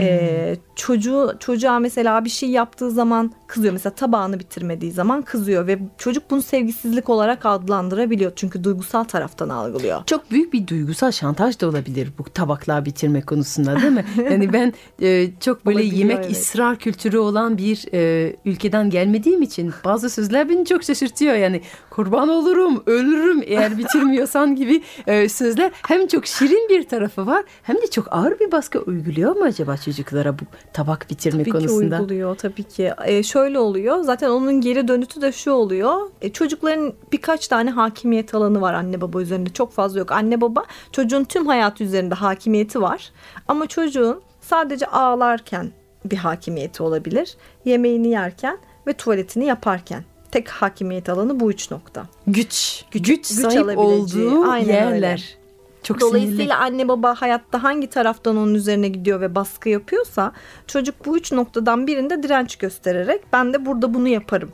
Ee, 0.00 0.56
çocuğu 0.76 1.32
çocuğa 1.40 1.78
mesela 1.78 2.24
bir 2.24 2.30
şey 2.30 2.48
yaptığı 2.48 2.90
zaman 2.90 3.32
kızıyor. 3.46 3.72
Mesela 3.72 3.94
tabağını 3.94 4.40
bitirmediği 4.40 4.92
zaman 4.92 5.22
kızıyor 5.22 5.66
ve 5.66 5.78
çocuk 5.98 6.30
bunu 6.30 6.42
sevgisizlik 6.42 7.08
olarak 7.08 7.46
adlandırabiliyor. 7.46 8.32
Çünkü 8.36 8.64
duygusal 8.64 9.04
taraftan 9.04 9.48
algılıyor. 9.48 10.04
Çok 10.06 10.30
büyük 10.30 10.52
bir 10.52 10.66
duygusal 10.66 11.10
şantaj 11.10 11.60
da 11.60 11.68
olabilir 11.68 12.08
bu 12.18 12.24
tabaklar 12.24 12.84
bitirme 12.84 13.20
konusunda 13.20 13.80
değil 13.80 13.92
mi? 13.92 14.04
yani 14.30 14.52
ben 14.52 14.72
e, 15.02 15.28
çok 15.40 15.66
böyle 15.66 15.78
Olabiliyor, 15.78 15.98
yemek 15.98 16.24
evet. 16.26 16.36
ısrar 16.36 16.78
kültürü 16.78 17.18
olan 17.18 17.58
bir 17.58 17.84
e, 17.94 18.36
ülkeden 18.44 18.90
gelmediğim 18.90 19.42
için 19.42 19.72
bazı 19.84 20.10
sözler 20.10 20.48
beni 20.48 20.64
çok 20.64 20.84
şaşırtıyor. 20.84 21.34
Yani 21.34 21.60
kurban 21.90 22.28
olurum, 22.28 22.82
ölürüm 22.86 23.42
eğer 23.46 23.78
bitirmiyorsan 23.78 24.56
gibi 24.56 24.82
e, 25.06 25.28
sözler 25.28 25.70
hem 25.88 26.06
çok 26.06 26.26
şirin 26.26 26.68
bir 26.68 26.88
tarafı 26.88 27.26
var 27.26 27.44
hem 27.62 27.76
de 27.76 27.90
çok 27.90 28.06
ağır 28.10 28.40
bir 28.40 28.52
baskı 28.52 28.80
uyguluyor 28.80 29.36
mu 29.36 29.44
acaba 29.44 29.61
çocuklara 29.84 30.38
bu 30.38 30.42
tabak 30.72 31.10
bitirme 31.10 31.38
Tabii 31.42 31.50
ki 31.50 31.50
konusunda? 31.58 31.96
uyguluyor 31.96 32.36
tabii 32.36 32.62
ki. 32.62 32.92
Ee, 33.04 33.22
şöyle 33.22 33.58
oluyor. 33.58 34.00
Zaten 34.00 34.28
onun 34.30 34.60
geri 34.60 34.88
dönütü 34.88 35.22
de 35.22 35.32
şu 35.32 35.50
oluyor. 35.52 35.96
E, 36.22 36.32
çocukların 36.32 36.92
birkaç 37.12 37.48
tane 37.48 37.70
hakimiyet 37.70 38.34
alanı 38.34 38.60
var 38.60 38.74
anne 38.74 39.00
baba 39.00 39.22
üzerinde. 39.22 39.50
Çok 39.50 39.72
fazla 39.72 39.98
yok. 39.98 40.12
Anne 40.12 40.40
baba 40.40 40.64
çocuğun 40.92 41.24
tüm 41.24 41.46
hayatı 41.46 41.84
üzerinde 41.84 42.14
hakimiyeti 42.14 42.82
var. 42.82 43.10
Ama 43.48 43.66
çocuğun 43.66 44.20
sadece 44.40 44.86
ağlarken 44.86 45.70
bir 46.04 46.16
hakimiyeti 46.16 46.82
olabilir. 46.82 47.36
Yemeğini 47.64 48.08
yerken 48.08 48.58
ve 48.86 48.92
tuvaletini 48.92 49.44
yaparken. 49.44 50.04
Tek 50.30 50.48
hakimiyet 50.48 51.08
alanı 51.08 51.40
bu 51.40 51.50
üç 51.50 51.70
nokta. 51.70 52.06
Güç, 52.26 52.84
güç, 52.90 53.06
güç 53.08 53.26
sahip 53.26 53.68
alabileceği, 53.68 54.28
olduğu 54.28 54.50
aynen 54.50 54.68
yerler. 54.68 54.92
öyle. 54.92 55.41
Çok 55.82 56.00
Dolayısıyla 56.00 56.36
sinirli. 56.36 56.54
anne 56.54 56.88
baba 56.88 57.14
hayatta 57.14 57.62
hangi 57.62 57.86
taraftan 57.86 58.36
onun 58.36 58.54
üzerine 58.54 58.88
gidiyor 58.88 59.20
ve 59.20 59.34
baskı 59.34 59.68
yapıyorsa 59.68 60.32
çocuk 60.66 61.06
bu 61.06 61.16
üç 61.18 61.32
noktadan 61.32 61.86
birinde 61.86 62.22
direnç 62.22 62.56
göstererek 62.56 63.20
ben 63.32 63.54
de 63.54 63.66
burada 63.66 63.94
bunu 63.94 64.08
yaparım. 64.08 64.52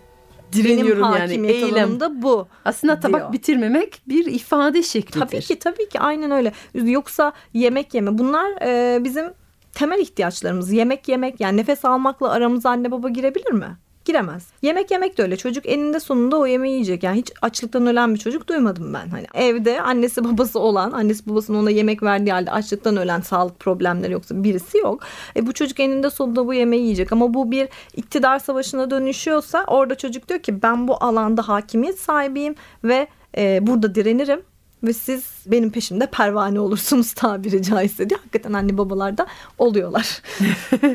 direniyorum 0.52 1.02
Benim 1.14 1.44
yani 1.44 1.52
eylem. 1.52 2.00
da 2.00 2.22
bu. 2.22 2.48
Aslında 2.64 3.00
tabak 3.00 3.20
diyor. 3.20 3.32
bitirmemek 3.32 4.02
bir 4.08 4.26
ifade 4.26 4.82
şeklidir. 4.82 5.20
Tabii 5.20 5.40
ki 5.40 5.58
tabii 5.58 5.88
ki 5.88 6.00
aynen 6.00 6.30
öyle. 6.30 6.52
Yoksa 6.74 7.32
yemek 7.54 7.94
yeme 7.94 8.18
bunlar 8.18 8.50
e, 8.62 9.04
bizim 9.04 9.24
temel 9.72 9.98
ihtiyaçlarımız. 10.00 10.72
Yemek 10.72 11.08
yemek 11.08 11.40
yani 11.40 11.56
nefes 11.56 11.84
almakla 11.84 12.30
aramıza 12.30 12.70
anne 12.70 12.90
baba 12.90 13.08
girebilir 13.08 13.52
mi? 13.52 13.76
Giremez. 14.08 14.46
Yemek 14.62 14.90
yemek 14.90 15.18
de 15.18 15.22
öyle. 15.22 15.36
Çocuk 15.36 15.68
eninde 15.68 16.00
sonunda 16.00 16.38
o 16.38 16.46
yemeği 16.46 16.72
yiyecek. 16.72 17.02
Yani 17.02 17.18
hiç 17.18 17.32
açlıktan 17.42 17.86
ölen 17.86 18.14
bir 18.14 18.18
çocuk 18.18 18.48
duymadım 18.48 18.94
ben. 18.94 19.08
Hani 19.08 19.26
evde 19.34 19.82
annesi 19.82 20.24
babası 20.24 20.58
olan, 20.58 20.92
annesi 20.92 21.26
babasının 21.26 21.58
ona 21.58 21.70
yemek 21.70 22.02
verdiği 22.02 22.32
halde 22.32 22.50
açlıktan 22.50 22.96
ölen 22.96 23.20
sağlık 23.20 23.60
problemleri 23.60 24.12
yoksa 24.12 24.44
birisi 24.44 24.78
yok. 24.78 25.02
E 25.36 25.46
bu 25.46 25.52
çocuk 25.52 25.80
eninde 25.80 26.10
sonunda 26.10 26.46
bu 26.46 26.54
yemeği 26.54 26.82
yiyecek. 26.82 27.12
Ama 27.12 27.34
bu 27.34 27.50
bir 27.50 27.68
iktidar 27.96 28.38
savaşına 28.38 28.90
dönüşüyorsa 28.90 29.64
orada 29.66 29.94
çocuk 29.94 30.28
diyor 30.28 30.40
ki 30.40 30.62
ben 30.62 30.88
bu 30.88 31.04
alanda 31.04 31.48
hakimiyet 31.48 31.98
sahibiyim 31.98 32.54
ve 32.84 33.06
e, 33.36 33.66
burada 33.66 33.94
direnirim 33.94 34.40
ve 34.82 34.92
siz 34.92 35.24
benim 35.46 35.70
peşimde 35.70 36.06
pervane 36.06 36.60
olursunuz 36.60 37.12
tabiri 37.14 37.62
caizse 37.62 38.10
diye. 38.10 38.18
Hakikaten 38.18 38.52
anne 38.52 38.78
babalar 38.78 39.18
da 39.18 39.26
oluyorlar. 39.58 40.22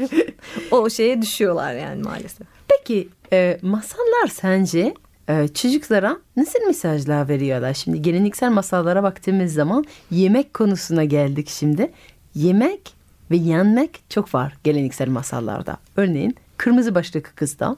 o 0.72 0.89
şeye 0.89 1.22
düşüyorlar 1.22 1.74
yani 1.74 2.03
maalesef. 2.03 2.52
Peki 2.77 3.09
e, 3.33 3.59
masallar 3.61 4.27
sence 4.31 4.93
e, 5.29 5.47
çocuklara 5.47 6.17
nasıl 6.35 6.59
mesajlar 6.67 7.29
veriyorlar? 7.29 7.73
Şimdi 7.73 8.01
geleneksel 8.01 8.51
masallara 8.51 9.03
baktığımız 9.03 9.53
zaman 9.53 9.85
yemek 10.11 10.53
konusuna 10.53 11.03
geldik 11.03 11.49
şimdi. 11.49 11.91
Yemek 12.35 12.93
ve 13.31 13.35
yenmek 13.35 14.03
çok 14.09 14.35
var 14.35 14.57
geleneksel 14.63 15.09
masallarda. 15.09 15.77
Örneğin 15.95 16.35
kırmızı 16.57 16.95
başlıklı 16.95 17.35
kız 17.35 17.59
da 17.59 17.77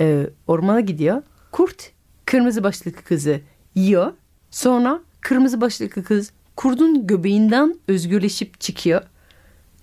e, 0.00 0.26
ormana 0.46 0.80
gidiyor. 0.80 1.22
Kurt 1.52 1.90
kırmızı 2.24 2.64
başlıklı 2.64 3.04
kızı 3.04 3.40
yiyor. 3.74 4.12
Sonra 4.50 5.00
kırmızı 5.20 5.60
başlıklı 5.60 6.04
kız 6.04 6.32
kurdun 6.56 7.06
göbeğinden 7.06 7.76
özgürleşip 7.88 8.60
çıkıyor. 8.60 9.02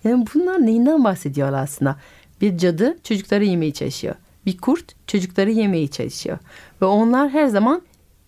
Yani 0.04 0.24
bunlar 0.34 0.66
neyinden 0.66 1.04
bahsediyorlar 1.04 1.62
aslında? 1.62 1.96
Bir 2.40 2.58
cadı 2.58 2.98
çocukları 3.04 3.44
yemeye 3.44 3.72
çalışıyor. 3.72 4.14
Bir 4.46 4.58
kurt 4.58 4.94
çocukları 5.06 5.50
yemeye 5.50 5.88
çalışıyor. 5.88 6.38
Ve 6.82 6.86
onlar 6.86 7.30
her 7.30 7.46
zaman 7.46 7.82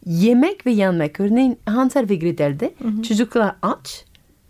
yemek 0.06 0.66
ve 0.66 0.70
yenmek. 0.70 1.20
Örneğin 1.20 1.58
Hansel 1.66 2.08
ve 2.08 2.16
Gretel'de 2.16 2.74
çocuklar 3.08 3.54
aç. 3.62 4.04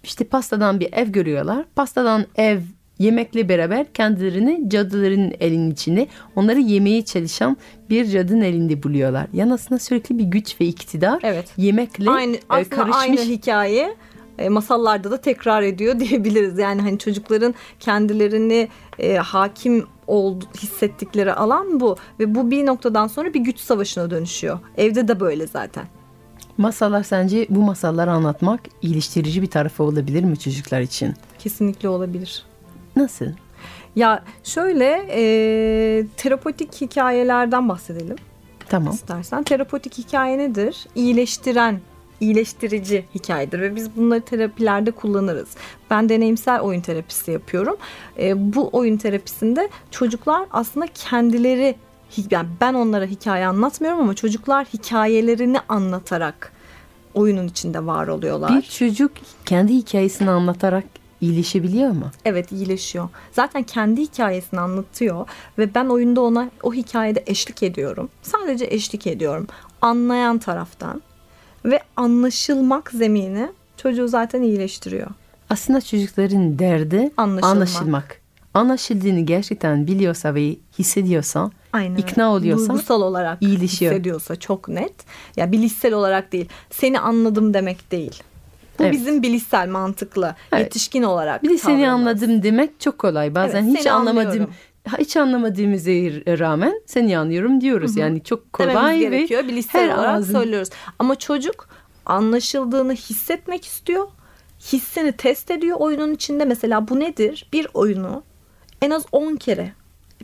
İşte 0.05 0.25
pastadan 0.25 0.81
bir 0.81 0.93
ev 0.93 1.09
görüyorlar. 1.09 1.65
Pastadan 1.77 2.27
ev 2.37 2.61
yemekle 2.99 3.49
beraber 3.49 3.93
kendilerini 3.93 4.71
cadıların 4.71 5.33
elinin 5.41 5.71
içinde 5.71 6.07
onları 6.37 6.61
yemeye 6.61 7.05
çalışan 7.05 7.57
bir 7.91 8.05
cadının 8.05 8.41
elinde 8.41 8.83
buluyorlar. 8.83 9.27
Yani 9.33 9.53
aslında 9.53 9.79
sürekli 9.79 10.19
bir 10.19 10.25
güç 10.25 10.61
ve 10.61 10.65
iktidar 10.65 11.21
Evet. 11.23 11.49
yemekle 11.57 12.11
Aynı 12.11 12.37
e, 12.37 12.65
karışmış. 12.65 12.97
aynı 12.97 13.21
hikaye 13.21 13.95
e, 14.39 14.49
masallarda 14.49 15.11
da 15.11 15.21
tekrar 15.21 15.63
ediyor 15.63 16.01
diyebiliriz. 16.01 16.59
Yani 16.59 16.83
hani 16.83 16.99
çocukların 16.99 17.55
kendilerini 17.81 18.69
e, 18.99 19.17
hakim 19.17 19.87
oldu, 20.11 20.45
hissettikleri 20.59 21.33
alan 21.33 21.81
bu 21.81 21.97
ve 22.21 22.35
bu 22.35 22.51
bir 22.51 22.67
noktadan 22.67 23.07
sonra 23.07 23.35
bir 23.35 23.41
güç 23.41 23.59
savaşına 23.61 24.11
dönüşüyor. 24.11 24.59
Evde 24.77 25.09
de 25.09 25.21
böyle 25.21 25.47
zaten. 25.47 25.85
Masallar 26.59 27.03
sence 27.03 27.47
bu 27.51 27.61
masalları 27.61 28.11
anlatmak 28.11 28.61
iyileştirici 28.83 29.43
bir 29.43 29.47
tarafı 29.47 29.83
olabilir 29.83 30.25
mi 30.25 30.39
çocuklar 30.39 30.81
için? 30.81 31.15
Kesinlikle 31.39 31.89
olabilir. 31.89 32.45
Nasıl? 32.97 33.27
Ya 33.97 34.25
şöyle 34.45 35.07
e, 35.11 36.07
terapotik 36.17 36.81
hikayelerden 36.81 37.69
bahsedelim 37.69 38.17
Tamam. 38.69 38.95
istersen. 38.95 39.43
Terapotik 39.43 39.99
hikaye 39.99 40.39
nedir? 40.39 40.87
İyileştiren, 40.95 41.81
iyileştirici 42.21 43.05
hikayedir 43.15 43.61
ve 43.61 43.77
biz 43.77 43.97
bunları 43.97 44.21
terapilerde 44.21 44.91
kullanırız. 44.91 45.49
Ben 45.91 46.09
deneyimsel 46.09 46.61
oyun 46.61 46.81
terapisi 46.81 47.31
yapıyorum. 47.31 47.77
E, 48.19 48.55
bu 48.55 48.71
oyun 48.73 48.97
terapisinde 48.97 49.69
çocuklar 49.91 50.47
aslında 50.51 50.87
kendileri 50.95 51.77
yani 52.31 52.49
ben 52.61 52.75
onlara 52.75 53.05
hikaye 53.05 53.47
anlatmıyorum 53.47 54.01
ama 54.01 54.15
çocuklar 54.15 54.67
hikayelerini 54.67 55.59
anlatarak 55.69 56.53
oyunun 57.15 57.49
içinde 57.49 57.87
var 57.87 58.07
oluyorlar. 58.07 58.57
Bir 58.57 58.63
çocuk 58.63 59.13
kendi 59.47 59.73
hikayesini 59.73 60.31
anlatarak 60.31 60.85
iyileşebiliyor 61.21 61.91
mu? 61.91 62.11
Evet 62.25 62.53
iyileşiyor. 62.53 63.09
Zaten 63.33 63.63
kendi 63.63 64.01
hikayesini 64.01 64.61
anlatıyor 64.61 65.29
ve 65.59 65.75
ben 65.75 65.87
oyunda 65.87 66.21
ona 66.21 66.51
o 66.63 66.75
hikayede 66.75 67.23
eşlik 67.27 67.63
ediyorum. 67.63 68.09
Sadece 68.23 68.67
eşlik 68.71 69.07
ediyorum. 69.07 69.47
Anlayan 69.83 70.39
taraftan 70.39 71.03
ve 71.65 71.81
anlaşılmak 71.97 72.91
zemini 72.91 73.49
çocuğu 73.77 74.09
zaten 74.09 74.43
iyileştiriyor. 74.43 75.07
Aslında 75.51 75.81
çocukların 75.81 76.59
derdi 76.59 77.11
Anlaşılmak. 77.17 77.45
anlaşılmak. 77.57 78.21
Anlaşıldığını 78.55 79.21
gerçekten 79.21 79.87
biliyorsa 79.87 80.35
ve 80.35 80.57
hissediyorsa, 80.79 81.51
Aynen. 81.73 81.97
ikna 81.97 82.33
oluyorsa 82.33 82.69
duygusal 82.69 83.03
olarak 83.03 83.43
iyileşiyor. 83.43 83.93
hissediyorsa 83.93 84.37
çok 84.37 84.69
net. 84.69 84.93
Ya 85.37 85.53
bilişsel 85.53 85.95
olarak 85.95 86.33
değil. 86.33 86.49
Seni 86.71 87.01
anladım 87.01 87.55
demek 87.55 87.91
değil. 87.93 88.23
Bu 88.79 88.83
Evet. 88.83 88.93
bizim 88.93 89.23
bilişsel 89.23 89.69
mantıklı 89.69 90.35
Evet. 90.53 90.65
yetişkin 90.65 91.03
olarak. 91.03 91.43
bir 91.43 91.49
de 91.51 91.59
seni 91.59 91.91
anladım 91.91 92.43
demek 92.43 92.81
çok 92.81 92.99
kolay. 92.99 93.35
Bazen 93.35 93.65
Evet, 93.69 93.79
hiç 93.79 93.87
anlamadım. 93.87 94.29
anlıyorum. 94.31 94.55
Hiç 94.99 95.17
anlamadığımıza 95.17 95.91
rağmen 96.39 96.81
seni 96.87 97.19
anlıyorum 97.19 97.61
diyoruz. 97.61 97.97
Yani 97.97 98.23
çok 98.23 98.59
Dememiz 98.59 98.81
kolay 98.81 98.95
ve 98.95 98.99
gerekiyor. 98.99 99.49
Bilişsel 99.49 99.91
her 99.91 99.95
olarak 99.95 100.15
ağzın 100.15 100.33
söylüyoruz. 100.33 100.69
Ama 100.99 101.15
çocuk 101.15 101.69
anlaşıldığını 102.07 102.93
hissetmek 102.93 103.65
istiyor. 103.65 104.09
Hissini 104.73 105.13
test 105.13 105.51
ediyor 105.51 105.77
oyunun 105.81 106.15
içinde. 106.15 106.45
Mesela 106.45 106.89
bu 106.89 107.01
nedir? 107.01 107.49
Bir 107.53 107.67
oyunu 107.75 108.23
en 108.83 108.91
az 108.91 109.05
10 109.13 109.37
kere 109.37 109.73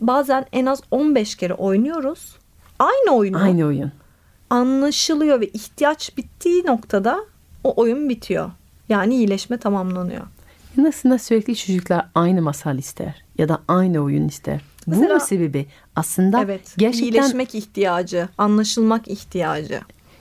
bazen 0.01 0.45
en 0.51 0.65
az 0.65 0.81
15 0.91 1.35
kere 1.35 1.53
oynuyoruz. 1.53 2.35
Aynı 2.79 3.17
oyunu 3.17 3.43
aynı 3.43 3.65
oyun. 3.65 3.91
anlaşılıyor 4.49 5.41
ve 5.41 5.47
ihtiyaç 5.47 6.17
bittiği 6.17 6.65
noktada 6.65 7.19
o 7.63 7.73
oyun 7.81 8.09
bitiyor. 8.09 8.51
Yani 8.89 9.15
iyileşme 9.15 9.57
tamamlanıyor. 9.57 10.23
Aslında 10.85 11.17
sürekli 11.17 11.55
çocuklar 11.55 12.05
aynı 12.15 12.41
masal 12.41 12.77
ister 12.77 13.23
ya 13.37 13.49
da 13.49 13.59
aynı 13.67 13.99
oyun 13.99 14.27
ister. 14.27 14.61
Bu 14.87 14.91
Mesela- 14.91 15.13
mu 15.13 15.19
sebebi? 15.19 15.65
Aslında 15.95 16.41
Evet. 16.41 16.73
gerçekten 16.77 17.03
iyileşmek 17.07 17.55
ihtiyacı, 17.55 18.29
anlaşılmak 18.37 19.07
ihtiyacı. 19.07 19.79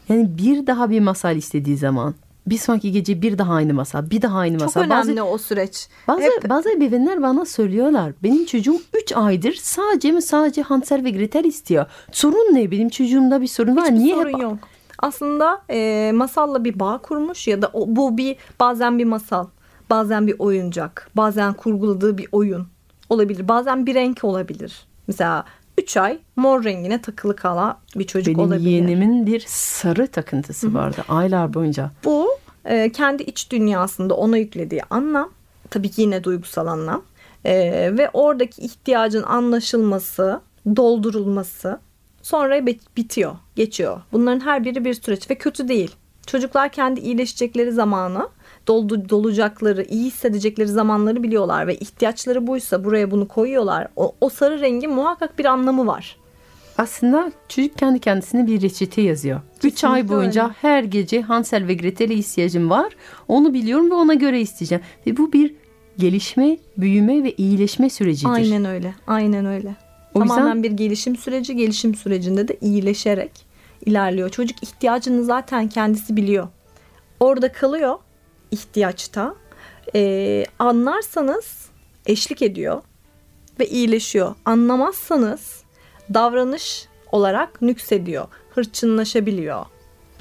yani 0.08 0.38
bir 0.38 0.66
daha 0.66 0.90
bir 0.90 1.00
masal 1.00 1.36
istediği 1.36 1.76
zaman 1.76 2.14
bir 2.46 2.58
sonraki 2.58 2.92
gece 2.92 3.22
bir 3.22 3.38
daha 3.38 3.54
aynı 3.54 3.74
masal, 3.74 4.10
bir 4.10 4.22
daha 4.22 4.38
aynı 4.38 4.58
Çok 4.58 4.66
masal. 4.66 4.80
önemli 4.80 5.22
o 5.22 5.38
süreç. 5.38 5.88
Bazı, 6.08 6.22
Hep- 6.22 6.30
bazı, 6.36 6.48
bazı 6.48 6.70
ebeveynler 6.70 7.22
bana 7.22 7.44
söylüyorlar. 7.44 8.12
Benim 8.22 8.44
çocuğum 8.46 8.80
3 9.02 9.12
aydır 9.16 9.54
sadece 9.54 10.12
mi 10.12 10.22
sadece 10.22 10.62
Hansel 10.62 11.04
ve 11.04 11.10
Gretel 11.10 11.44
istiyor. 11.44 11.86
Sorun 12.12 12.54
ne? 12.54 12.70
Benim 12.70 12.88
çocuğumda 12.88 13.40
bir 13.40 13.46
sorun 13.46 13.76
var. 13.76 13.84
Hiçbir 13.84 13.96
Niye 13.98 14.14
sorun 14.14 14.32
hep 14.32 14.42
yok. 14.42 14.58
Aslında 14.98 15.62
e, 15.70 16.10
masalla 16.14 16.64
bir 16.64 16.78
bağ 16.80 16.98
kurmuş 16.98 17.48
ya 17.48 17.62
da 17.62 17.70
o, 17.72 17.84
bu 17.88 18.16
bir 18.18 18.36
bazen 18.60 18.98
bir 18.98 19.04
masal, 19.04 19.46
bazen 19.90 20.26
bir 20.26 20.34
oyuncak, 20.38 21.10
bazen 21.16 21.52
kurguladığı 21.52 22.18
bir 22.18 22.28
oyun 22.32 22.66
olabilir. 23.08 23.48
Bazen 23.48 23.86
bir 23.86 23.94
renk 23.94 24.24
olabilir. 24.24 24.86
Mesela 25.06 25.44
3 25.78 25.96
ay 25.96 26.18
mor 26.36 26.64
rengine 26.64 27.02
takılı 27.02 27.36
kala 27.36 27.78
bir 27.96 28.06
çocuk 28.06 28.28
Benim 28.38 28.48
olabilir. 28.48 28.70
yeğenimin 28.70 29.26
bir 29.26 29.44
sarı 29.48 30.06
takıntısı 30.06 30.74
vardı 30.74 31.04
aylar 31.08 31.54
boyunca. 31.54 31.90
Bu 32.04 32.28
e, 32.64 32.92
kendi 32.92 33.22
iç 33.22 33.50
dünyasında 33.52 34.14
ona 34.14 34.36
yüklediği 34.36 34.82
anlam. 34.90 35.30
Tabii 35.70 35.90
ki 35.90 36.02
yine 36.02 36.24
duygusal 36.24 36.66
anlam. 36.66 37.02
E, 37.44 37.54
ve 37.98 38.10
oradaki 38.12 38.62
ihtiyacın 38.62 39.22
anlaşılması, 39.22 40.40
doldurulması 40.76 41.80
sonra 42.22 42.66
bit- 42.66 42.96
bitiyor, 42.96 43.36
geçiyor. 43.56 44.00
Bunların 44.12 44.40
her 44.40 44.64
biri 44.64 44.84
bir 44.84 44.94
süreç 44.94 45.30
ve 45.30 45.34
kötü 45.34 45.68
değil. 45.68 45.96
Çocuklar 46.26 46.68
kendi 46.68 47.00
iyileşecekleri 47.00 47.72
zamanı, 47.72 48.28
doldu, 48.68 49.08
dolacakları, 49.08 49.82
iyi 49.84 50.04
hissedecekleri 50.06 50.68
zamanları 50.68 51.22
biliyorlar 51.22 51.66
ve 51.66 51.76
ihtiyaçları 51.76 52.46
buysa 52.46 52.84
buraya 52.84 53.10
bunu 53.10 53.28
koyuyorlar. 53.28 53.88
O, 53.96 54.14
o 54.20 54.28
sarı 54.28 54.60
rengin 54.60 54.90
muhakkak 54.90 55.38
bir 55.38 55.44
anlamı 55.44 55.86
var. 55.86 56.16
Aslında 56.78 57.32
çocuk 57.48 57.78
kendi 57.78 57.98
kendisine 58.00 58.46
bir 58.46 58.62
reçete 58.62 59.02
yazıyor. 59.02 59.40
3 59.64 59.84
ay 59.84 60.08
boyunca 60.08 60.42
öyle. 60.44 60.54
her 60.60 60.82
gece 60.84 61.22
Hansel 61.22 61.66
ve 61.66 61.74
Gretel'e 61.74 62.14
ihtiyacım 62.14 62.70
var. 62.70 62.92
Onu 63.28 63.54
biliyorum 63.54 63.90
ve 63.90 63.94
ona 63.94 64.14
göre 64.14 64.40
isteyeceğim. 64.40 64.84
Ve 65.06 65.16
bu 65.16 65.32
bir 65.32 65.54
gelişme, 65.98 66.56
büyüme 66.78 67.24
ve 67.24 67.32
iyileşme 67.32 67.90
sürecidir. 67.90 68.30
Aynen 68.32 68.64
öyle. 68.64 68.94
Aynen 69.06 69.46
öyle. 69.46 69.76
O 70.14 70.20
yüzden- 70.22 70.36
Tamamen 70.36 70.62
bir 70.62 70.70
gelişim 70.70 71.16
süreci. 71.16 71.56
Gelişim 71.56 71.94
sürecinde 71.94 72.48
de 72.48 72.56
iyileşerek 72.60 73.30
ilerliyor. 73.86 74.30
Çocuk 74.30 74.62
ihtiyacını 74.62 75.24
zaten 75.24 75.68
kendisi 75.68 76.16
biliyor. 76.16 76.48
Orada 77.20 77.52
kalıyor 77.52 77.98
ihtiyaçta. 78.50 79.34
Ee, 79.94 80.44
anlarsanız 80.58 81.66
eşlik 82.06 82.42
ediyor 82.42 82.82
ve 83.60 83.66
iyileşiyor. 83.68 84.34
Anlamazsanız 84.44 85.62
davranış 86.14 86.88
olarak 87.12 87.62
nüksediyor. 87.62 88.26
Hırçınlaşabiliyor. 88.54 89.64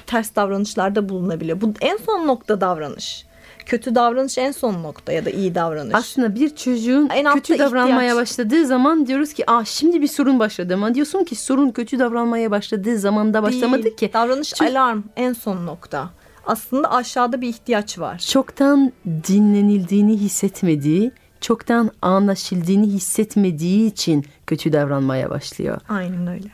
Ters 0.06 0.36
davranışlarda 0.36 1.08
bulunabiliyor. 1.08 1.60
Bu 1.60 1.72
en 1.80 1.96
son 1.96 2.26
nokta 2.26 2.60
davranış. 2.60 3.26
Kötü 3.66 3.94
davranış 3.94 4.38
en 4.38 4.52
son 4.52 4.82
nokta 4.82 5.12
ya 5.12 5.24
da 5.24 5.30
iyi 5.30 5.54
davranış. 5.54 5.94
Aslında 5.94 6.34
bir 6.34 6.56
çocuğun 6.56 7.08
En 7.14 7.34
kötü 7.34 7.58
davranmaya 7.58 7.96
ihtiyaç. 8.08 8.16
başladığı 8.16 8.66
zaman 8.66 9.06
diyoruz 9.06 9.32
ki 9.32 9.44
ah 9.46 9.64
şimdi 9.64 10.02
bir 10.02 10.06
sorun 10.08 10.38
başladı 10.38 10.74
ama 10.74 10.94
diyorsun 10.94 11.24
ki 11.24 11.34
sorun 11.36 11.70
kötü 11.70 11.98
davranmaya 11.98 12.50
başladığı 12.50 12.98
zamanda 12.98 13.42
başlamadı 13.42 13.82
Değil. 13.82 13.96
ki. 13.96 14.10
Davranış 14.12 14.52
Çünkü- 14.54 14.72
alarm 14.72 15.02
en 15.16 15.32
son 15.32 15.66
nokta. 15.66 16.10
Aslında 16.46 16.92
aşağıda 16.92 17.40
bir 17.40 17.48
ihtiyaç 17.48 17.98
var. 17.98 18.18
Çoktan 18.18 18.92
dinlenildiğini 19.28 20.16
hissetmediği, 20.16 21.12
çoktan 21.40 21.90
anlaşıldığını 22.02 22.86
hissetmediği 22.86 23.90
için 23.90 24.24
kötü 24.46 24.72
davranmaya 24.72 25.30
başlıyor. 25.30 25.80
Aynen 25.88 26.26
öyle. 26.26 26.48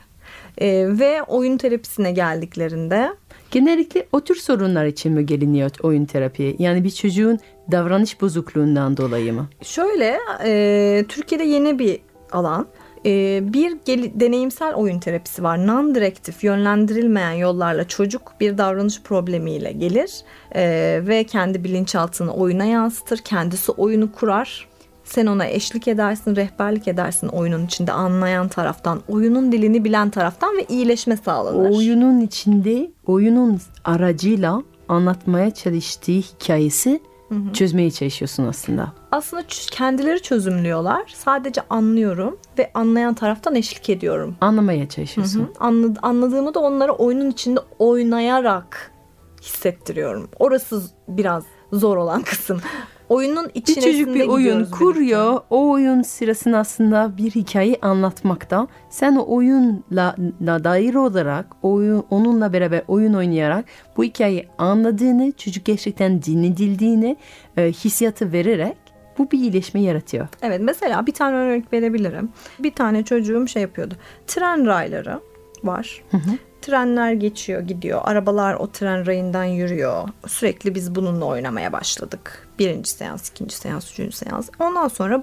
Ee, 0.59 0.99
ve 0.99 1.23
oyun 1.23 1.57
terapisine 1.57 2.13
geldiklerinde 2.13 3.13
Genellikle 3.53 4.07
o 4.13 4.21
tür 4.21 4.35
sorunlar 4.35 4.87
için 4.87 5.13
mi 5.13 5.27
geliniyor 5.27 5.71
oyun 5.83 6.05
terapiye? 6.05 6.57
Yani 6.59 6.85
bir 6.85 6.91
çocuğun 6.91 7.39
davranış 7.71 8.21
bozukluğundan 8.21 8.97
dolayı 8.97 9.33
mı? 9.33 9.49
şöyle 9.63 10.19
e, 10.45 11.05
Türkiye'de 11.09 11.45
yeni 11.45 11.79
bir 11.79 12.01
alan. 12.33 12.67
E, 13.07 13.41
bir 13.53 13.77
gel- 13.85 14.21
deneyimsel 14.21 14.75
oyun 14.75 14.99
terapisi 14.99 15.43
var. 15.43 15.59
Non-direktif, 15.59 16.45
yönlendirilmeyen 16.45 17.33
yollarla 17.33 17.89
çocuk 17.89 18.33
bir 18.41 18.59
davranış 18.59 19.03
problemiyle 19.03 19.73
gelir 19.73 20.11
e, 20.55 20.63
ve 21.07 21.25
kendi 21.25 21.65
bilinçaltını 21.65 22.35
oyuna 22.35 22.65
yansıtır. 22.65 23.19
Kendisi 23.19 23.73
oyunu 23.73 24.13
kurar. 24.13 24.69
Sen 25.05 25.27
ona 25.27 25.47
eşlik 25.47 25.89
edersin, 25.89 26.37
rehberlik 26.37 26.89
edersin 26.89 27.29
oyunun 27.29 27.67
içinde 27.67 27.93
anlayan 27.93 28.49
taraftan, 28.49 29.01
oyunun 29.09 29.53
dilini 29.53 29.85
bilen 29.85 30.11
taraftan 30.11 30.57
ve 30.57 30.65
iyileşme 30.69 31.17
sağlanır. 31.17 31.71
Oyunun 31.77 32.21
içinde 32.21 32.91
oyunun 33.07 33.61
aracıyla 33.85 34.63
anlatmaya 34.89 35.51
çalıştığı 35.51 36.13
hikayesi 36.13 37.01
çözmeye 37.55 37.91
çalışıyorsun 37.91 38.47
aslında. 38.47 38.93
Aslında 39.13 39.43
kendileri 39.71 40.23
çözümlüyorlar. 40.23 41.03
Sadece 41.17 41.61
anlıyorum 41.71 42.39
ve 42.59 42.71
anlayan 42.75 43.15
taraftan 43.15 43.55
eşlik 43.55 43.91
ediyorum. 43.91 44.37
Anlamaya 44.41 44.89
çalışıyorsun. 44.89 45.41
Hı, 45.41 45.47
anla- 45.61 45.99
Anladığımı 46.03 46.55
da 46.55 46.61
onlara 46.61 46.93
oyunun 46.93 47.31
içinde 47.31 47.61
oynayarak 47.79 48.91
hissettiriyorum. 49.43 50.29
Orası 50.39 50.83
biraz 51.09 51.45
zor 51.73 51.97
olan 51.97 52.23
kısım. 52.23 52.61
Oyunun 53.13 53.49
Bir 53.49 53.61
içine 53.61 53.85
çocuk 53.85 54.15
bir 54.15 54.29
oyun 54.29 54.65
kuruyor. 54.65 55.41
O 55.51 55.71
oyun 55.71 56.03
sırasında 56.03 56.59
aslında 56.59 57.17
bir 57.17 57.31
hikaye 57.31 57.77
anlatmakta. 57.83 58.67
Sen 58.91 59.17
o 59.17 59.37
oyunla 59.37 60.17
la 60.43 60.65
dair 60.65 60.95
olarak 60.95 61.47
oyun, 61.63 62.05
onunla 62.11 62.53
beraber 62.53 62.83
oyun 62.89 63.15
oynayarak 63.15 63.65
bu 63.97 64.05
hikayeyi 64.05 64.49
anladığını, 64.59 65.33
çocuk 65.33 65.65
gerçekten 65.65 66.23
dinledildiğini 66.23 67.17
e, 67.57 67.73
hissiyatı 67.73 68.33
vererek 68.33 68.77
bu 69.19 69.31
bir 69.31 69.39
iyileşme 69.39 69.81
yaratıyor. 69.81 70.29
Evet 70.43 70.61
mesela 70.61 71.07
bir 71.07 71.13
tane 71.13 71.37
örnek 71.37 71.73
verebilirim. 71.73 72.29
Bir 72.59 72.71
tane 72.71 73.05
çocuğum 73.05 73.49
şey 73.49 73.63
yapıyordu. 73.63 73.95
Tren 74.27 74.67
rayları 74.67 75.21
var. 75.65 76.03
Trenler 76.63 77.13
geçiyor 77.13 77.61
gidiyor. 77.61 78.01
Arabalar 78.05 78.55
o 78.55 78.67
tren 78.71 79.07
rayından 79.07 79.45
yürüyor. 79.45 80.09
Sürekli 80.27 80.75
biz 80.75 80.95
bununla 80.95 81.25
oynamaya 81.25 81.73
başladık. 81.73 82.49
Birinci 82.59 82.91
seans, 82.91 83.31
ikinci 83.31 83.57
seans, 83.57 83.93
üçüncü 83.93 84.17
seans. 84.17 84.49
Ondan 84.61 84.89
sonra 84.89 85.23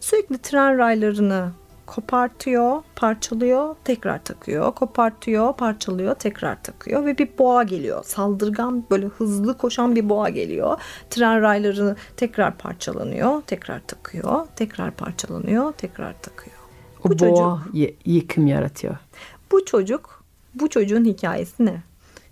sürekli 0.00 0.38
tren 0.38 0.78
raylarını 0.78 1.50
kopartıyor, 1.86 2.82
parçalıyor, 2.96 3.76
tekrar 3.84 4.24
takıyor. 4.24 4.74
Kopartıyor, 4.74 5.52
parçalıyor, 5.56 6.14
tekrar 6.14 6.62
takıyor 6.62 7.04
ve 7.06 7.18
bir 7.18 7.28
boğa 7.38 7.62
geliyor. 7.62 8.04
Saldırgan 8.04 8.84
böyle 8.90 9.06
hızlı 9.06 9.58
koşan 9.58 9.96
bir 9.96 10.08
boğa 10.08 10.28
geliyor. 10.28 10.78
Tren 11.10 11.42
raylarını 11.42 11.96
tekrar 12.16 12.58
parçalanıyor, 12.58 13.42
tekrar 13.42 13.80
takıyor, 13.86 14.46
tekrar 14.56 14.90
parçalanıyor, 14.90 15.72
tekrar 15.72 16.14
takıyor. 16.22 16.56
O 17.04 17.10
Bu 17.10 17.18
boğa 17.18 17.62
y- 17.72 17.94
yıkım 18.04 18.46
yaratıyor. 18.46 18.96
Bu 19.52 19.64
çocuk, 19.64 20.15
bu 20.60 20.68
çocuğun 20.68 21.04
hikayesi 21.04 21.66
ne? 21.66 21.82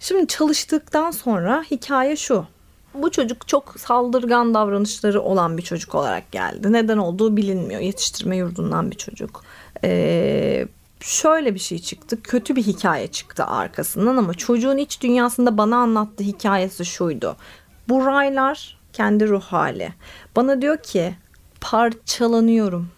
Şimdi 0.00 0.26
çalıştıktan 0.26 1.10
sonra 1.10 1.64
hikaye 1.70 2.16
şu. 2.16 2.46
Bu 2.94 3.10
çocuk 3.10 3.48
çok 3.48 3.74
saldırgan 3.80 4.54
davranışları 4.54 5.22
olan 5.22 5.58
bir 5.58 5.62
çocuk 5.62 5.94
olarak 5.94 6.32
geldi. 6.32 6.72
Neden 6.72 6.98
olduğu 6.98 7.36
bilinmiyor. 7.36 7.80
Yetiştirme 7.80 8.36
yurdundan 8.36 8.90
bir 8.90 8.96
çocuk. 8.96 9.42
Ee, 9.84 10.66
şöyle 11.00 11.54
bir 11.54 11.58
şey 11.58 11.78
çıktı. 11.78 12.22
Kötü 12.22 12.56
bir 12.56 12.62
hikaye 12.62 13.06
çıktı 13.06 13.44
arkasından 13.44 14.16
ama 14.16 14.34
çocuğun 14.34 14.76
iç 14.76 15.00
dünyasında 15.02 15.58
bana 15.58 15.76
anlattığı 15.76 16.24
hikayesi 16.24 16.84
şuydu. 16.84 17.36
Bu 17.88 18.06
raylar 18.06 18.78
kendi 18.92 19.28
ruh 19.28 19.42
hali. 19.42 19.92
Bana 20.36 20.62
diyor 20.62 20.82
ki 20.82 21.14
parçalanıyorum. 21.60 22.88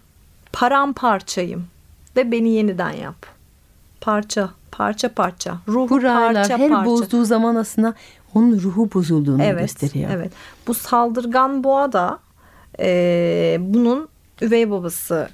Paramparçayım 0.53 1.67
ve 2.17 2.33
beni 2.33 2.51
yeniden 2.51 2.93
yap. 2.93 3.36
Parça, 4.01 4.51
parça 4.71 5.09
parça. 5.09 5.59
Ruhu 5.69 5.89
parça 6.01 6.59
her 6.59 6.69
parça. 6.71 6.85
bozduğu 6.85 7.25
zaman 7.25 7.55
aslında 7.57 7.95
onun 8.35 8.61
ruhu 8.61 8.93
bozulduğunu 8.95 9.43
evet, 9.43 9.61
gösteriyor. 9.61 10.11
Evet. 10.15 10.33
Bu 10.67 10.75
saldırgan 10.75 11.65
boğa 11.65 11.93
da 11.93 12.19
e, 12.81 13.57
bunun 13.61 14.09
üvey 14.41 14.71
babası 14.71 15.29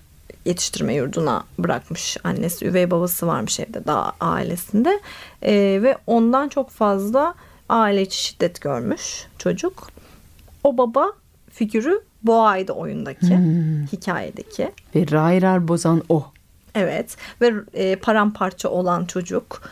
yetiştirme 0.45 0.95
yurduna 0.95 1.45
bırakmış 1.59 2.17
annesi. 2.25 2.67
Üvey 2.67 2.91
babası 2.91 3.27
varmış 3.27 3.61
evde 3.61 3.87
daha 3.87 4.13
ailesinde. 4.21 5.01
E, 5.43 5.53
ve 5.83 5.99
ondan 6.07 6.49
çok 6.49 6.71
fazla 6.71 7.35
aile 7.69 8.03
içi 8.03 8.23
şiddet 8.23 8.61
görmüş 8.61 9.27
çocuk. 9.39 9.89
O 10.65 10.79
baba 10.79 11.13
figürü 11.51 12.01
boğaydı 12.23 12.73
oyundaki, 12.73 13.37
Hmm. 13.39 13.87
hikayedeki. 13.93 14.73
Ve 14.95 15.11
raylar 15.11 15.69
bozan 15.69 16.03
o. 16.09 16.27
Evet 16.75 17.17
ve 17.41 17.53
e, 17.75 17.97
paramparça 17.97 18.69
olan 18.69 19.05
çocuk 19.05 19.63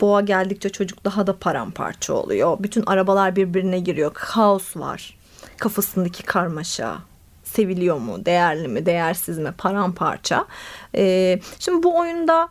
boğa 0.00 0.20
geldikçe 0.20 0.68
çocuk 0.68 1.04
daha 1.04 1.26
da 1.26 1.36
paramparça 1.38 2.14
oluyor. 2.14 2.56
Bütün 2.60 2.82
arabalar 2.86 3.36
birbirine 3.36 3.78
giriyor. 3.78 4.10
Kaos 4.14 4.76
var. 4.76 5.18
Kafasındaki 5.56 6.22
karmaşa. 6.22 6.98
Seviliyor 7.44 7.98
mu? 7.98 8.24
Değerli 8.24 8.68
mi? 8.68 8.86
Değersiz 8.86 9.38
mi? 9.38 9.54
Paramparça. 9.58 10.46
E, 10.94 11.38
şimdi 11.58 11.82
bu 11.82 11.98
oyunda 11.98 12.48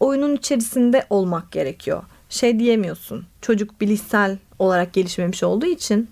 oyunun 0.00 0.36
içerisinde 0.36 1.06
olmak 1.10 1.52
gerekiyor. 1.52 2.02
Şey 2.28 2.58
diyemiyorsun. 2.58 3.26
Çocuk 3.42 3.80
bilişsel 3.80 4.38
olarak 4.58 4.92
gelişmemiş 4.92 5.42
olduğu 5.42 5.66
için 5.66 6.10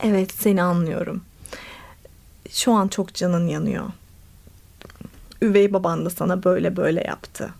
evet 0.00 0.32
seni 0.32 0.62
anlıyorum. 0.62 1.24
Şu 2.50 2.72
an 2.72 2.88
çok 2.88 3.14
canın 3.14 3.48
yanıyor 3.48 3.84
üvey 5.42 5.72
baban 5.72 6.04
da 6.06 6.10
sana 6.10 6.44
böyle 6.44 6.76
böyle 6.76 7.04
yaptı. 7.06 7.50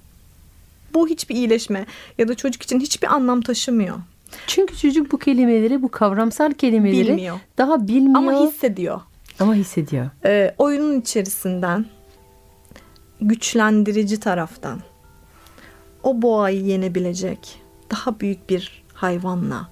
Bu 0.94 1.08
hiçbir 1.08 1.34
iyileşme 1.34 1.86
ya 2.18 2.28
da 2.28 2.34
çocuk 2.34 2.62
için 2.62 2.80
hiçbir 2.80 3.14
anlam 3.14 3.40
taşımıyor. 3.40 3.96
Çünkü 4.46 4.76
çocuk 4.76 5.12
bu 5.12 5.18
kelimeleri, 5.18 5.82
bu 5.82 5.88
kavramsal 5.90 6.52
kelimeleri 6.52 7.08
Bilmiyor. 7.08 7.38
daha 7.58 7.88
bilmiyor 7.88 8.16
Ama 8.16 8.30
ama, 8.30 8.46
hissediyor. 8.48 9.00
hissediyor. 9.40 10.10
Ee, 10.24 10.54
oyunun 10.58 11.00
içerisinden 11.00 11.86
güçlendirici 13.20 14.20
taraftan 14.20 14.80
o 16.02 16.22
boğayı 16.22 16.64
yenebilecek 16.64 17.62
daha 17.90 18.20
büyük 18.20 18.50
bir 18.50 18.82
hayvanla 18.94 19.68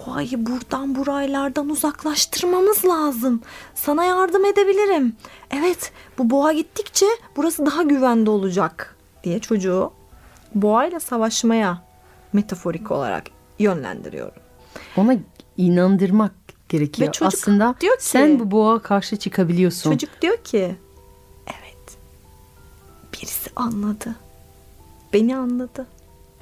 bu 0.00 0.06
boğayı 0.06 0.46
buradan 0.46 0.94
buraylardan 0.94 1.68
uzaklaştırmamız 1.68 2.84
lazım. 2.84 3.40
Sana 3.74 4.04
yardım 4.04 4.44
edebilirim. 4.44 5.16
Evet 5.50 5.92
bu 6.18 6.30
boğa 6.30 6.52
gittikçe 6.52 7.06
burası 7.36 7.66
daha 7.66 7.82
güvende 7.82 8.30
olacak 8.30 8.96
diye 9.24 9.38
çocuğu 9.38 9.92
boğayla 10.54 11.00
savaşmaya 11.00 11.82
metaforik 12.32 12.90
olarak 12.90 13.24
yönlendiriyorum. 13.58 14.42
Ona 14.96 15.16
inandırmak 15.56 16.32
gerekiyor. 16.68 17.08
Ve 17.08 17.12
çocuk 17.12 17.34
Aslında 17.34 17.74
diyor 17.80 17.96
ki- 17.98 18.04
sen 18.04 18.40
bu 18.40 18.50
boğa 18.50 18.78
karşı 18.78 19.16
çıkabiliyorsun. 19.16 19.90
Çocuk 19.92 20.22
diyor 20.22 20.36
ki 20.36 20.76
evet 21.46 21.98
birisi 23.12 23.50
anladı. 23.56 24.14
Beni 25.12 25.36
anladı. 25.36 25.86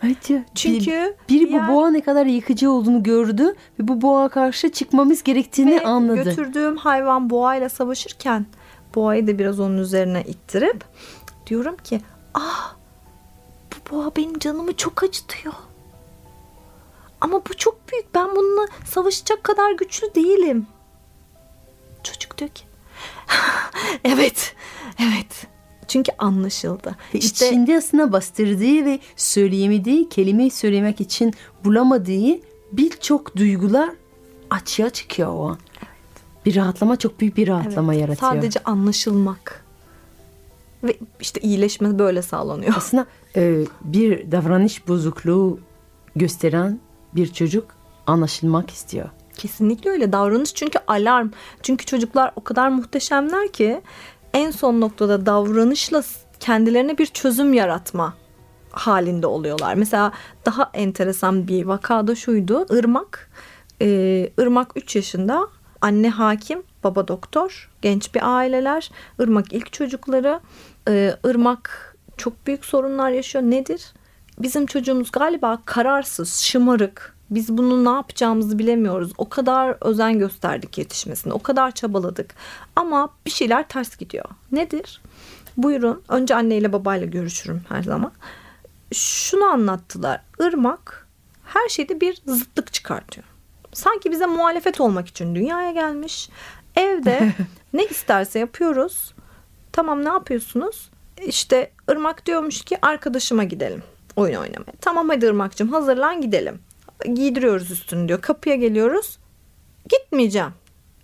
Ya. 0.03 0.45
Çünkü 0.55 1.17
bir, 1.29 1.35
biri 1.35 1.49
diğer- 1.49 1.69
bu 1.69 1.73
boğa 1.73 1.91
ne 1.91 2.01
kadar 2.01 2.27
yıkıcı 2.27 2.71
olduğunu 2.71 3.03
gördü 3.03 3.55
ve 3.81 3.89
bu 3.89 4.03
boğa 4.03 4.29
karşı 4.29 4.73
çıkmamız 4.73 5.23
gerektiğini 5.23 5.71
Ve 5.71 5.85
anladı. 5.85 6.23
götürdüğüm 6.25 6.77
hayvan 6.77 7.31
boğayla 7.31 7.69
savaşırken 7.69 8.47
boğayı 8.95 9.27
da 9.27 9.39
biraz 9.39 9.61
onun 9.61 9.79
üzerine 9.79 10.23
ittirip 10.27 10.85
diyorum 11.47 11.77
ki 11.77 12.01
ah 12.35 12.75
bu 13.73 13.95
boğa 13.97 14.11
benim 14.17 14.39
canımı 14.39 14.77
çok 14.77 15.03
acıtıyor. 15.03 15.55
Ama 17.21 17.41
bu 17.51 17.57
çok 17.57 17.93
büyük. 17.93 18.15
Ben 18.15 18.37
bununla 18.37 18.67
savaşacak 18.87 19.45
kadar 19.45 19.73
güçlü 19.73 20.15
değilim. 20.15 20.67
Çocuk 22.03 22.39
diyor 22.39 22.51
ki 22.51 22.65
evet 24.05 24.55
evet 25.01 25.47
çünkü 25.89 26.13
anlaşıldı. 26.19 26.97
Ve 27.15 27.19
İşte 27.19 27.47
içinde 27.47 27.77
aslında 27.77 28.13
bastırdığı 28.13 28.85
ve 28.85 28.99
söyleyemediği, 29.17 30.09
kelimeyi 30.09 30.51
söylemek 30.51 31.01
için 31.01 31.35
bulamadığı 31.65 32.41
birçok 32.73 33.37
duygular 33.37 33.91
açığa 34.51 34.91
çıkıyor 34.91 35.35
o 35.35 35.49
an. 35.49 35.59
Bir 36.47 36.57
rahatlama 36.57 36.97
çok 36.97 37.21
büyük 37.21 37.37
bir 37.37 37.49
rahatlama 37.49 37.95
evet, 37.95 38.03
yaratıyor. 38.03 38.33
sadece 38.33 38.61
anlaşılmak 38.65 39.65
ve 40.85 40.97
işte 41.21 41.41
iyileşme 41.41 41.99
böyle 41.99 42.23
sağlanıyor. 42.23 42.75
Aslında 42.77 43.07
e, 43.37 43.65
bir 43.81 44.33
davranış 44.33 44.89
bozukluğu 44.89 45.61
gösteren 46.17 46.81
bir 47.15 47.33
çocuk 47.33 47.67
anlaşılmak 48.07 48.71
istiyor. 48.71 49.11
Kesinlikle 49.37 49.91
öyle 49.91 50.13
davranış 50.13 50.55
çünkü 50.55 50.79
alarm. 50.87 51.29
Çünkü 51.63 51.87
çocuklar 51.87 52.33
o 52.37 52.45
kadar 52.45 52.69
muhteşemler 52.69 53.53
ki 53.53 53.81
en 54.35 54.51
son 54.51 54.81
noktada 54.81 55.27
davranışla 55.27 56.03
kendilerine 56.41 56.99
bir 56.99 57.07
çözüm 57.07 57.53
yaratma 57.53 58.15
halinde 58.71 59.27
oluyorlar. 59.27 59.75
Mesela 59.75 60.13
daha 60.47 60.71
enteresan 60.75 61.49
bir 61.49 61.65
vakada 61.65 62.15
şuydu. 62.15 62.67
Irmak, 62.71 63.31
e, 63.83 63.87
Irmak 64.39 64.73
3 64.77 64.97
yaşında 64.97 65.49
anne 65.81 66.11
hakim, 66.11 66.63
baba 66.85 67.09
doktor, 67.09 67.71
genç 67.83 68.15
bir 68.15 68.37
aileler. 68.37 68.91
Irmak 69.19 69.53
ilk 69.53 69.73
çocukları. 69.73 70.41
E, 70.89 71.17
Irmak 71.25 71.97
çok 72.17 72.47
büyük 72.47 72.65
sorunlar 72.65 73.11
yaşıyor. 73.11 73.45
Nedir? 73.45 73.93
Bizim 74.39 74.67
çocuğumuz 74.67 75.11
galiba 75.11 75.59
kararsız, 75.65 76.35
şımarık. 76.35 77.17
Biz 77.35 77.59
bunu 77.59 77.85
ne 77.85 77.97
yapacağımızı 77.97 78.59
bilemiyoruz. 78.59 79.13
O 79.19 79.29
kadar 79.29 79.77
özen 79.81 80.19
gösterdik 80.19 80.79
yetişmesine. 80.79 81.33
O 81.33 81.43
kadar 81.43 81.71
çabaladık. 81.71 82.35
Ama 82.77 83.09
bir 83.27 83.31
şeyler 83.31 83.69
ters 83.69 83.97
gidiyor. 83.97 84.25
Nedir? 84.53 85.01
Buyurun. 85.57 86.03
Önce 86.09 86.35
anneyle 86.35 86.73
babayla 86.73 87.07
görüşürüm 87.07 87.63
her 87.69 87.83
zaman. 87.83 88.13
Şunu 88.93 89.45
anlattılar. 89.45 90.21
Irmak 90.41 91.09
her 91.45 91.69
şeyde 91.69 92.01
bir 92.01 92.23
zıtlık 92.27 92.73
çıkartıyor. 92.73 93.27
Sanki 93.73 94.11
bize 94.11 94.27
muhalefet 94.27 94.81
olmak 94.81 95.09
için 95.09 95.35
dünyaya 95.35 95.71
gelmiş. 95.71 96.31
Evde 96.77 97.33
ne 97.73 97.85
isterse 97.85 98.39
yapıyoruz. 98.39 99.15
Tamam 99.73 100.05
ne 100.05 100.09
yapıyorsunuz? 100.09 100.91
İşte 101.27 101.71
Irmak 101.91 102.27
diyormuş 102.27 102.63
ki 102.63 102.79
arkadaşıma 102.83 103.45
gidelim 103.45 103.83
oyun 104.17 104.35
oynamaya. 104.35 104.73
Tamam 104.81 105.09
hadi 105.09 105.27
Irmak'cığım 105.27 105.69
hazırlan 105.69 106.21
gidelim. 106.21 106.59
Giydiriyoruz 107.15 107.71
üstünü 107.71 108.09
diyor. 108.09 108.21
Kapıya 108.21 108.55
geliyoruz. 108.55 109.19
Gitmeyeceğim 109.89 110.53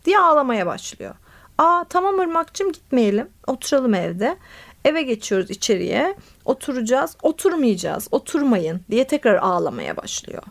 diye 0.05 0.19
ağlamaya 0.19 0.67
başlıyor. 0.67 1.15
Aa 1.59 1.85
tamam 1.89 2.21
Irmak'cığım 2.21 2.73
gitmeyelim. 2.73 3.29
Oturalım 3.47 3.95
evde. 3.95 4.37
Eve 4.85 5.03
geçiyoruz 5.03 5.51
içeriye. 5.51 6.17
Oturacağız. 6.45 7.17
Oturmayacağız. 7.23 8.09
Oturmayın 8.11 8.81
diye 8.91 9.07
tekrar 9.07 9.35
ağlamaya 9.35 9.97
başlıyor. 9.97 10.43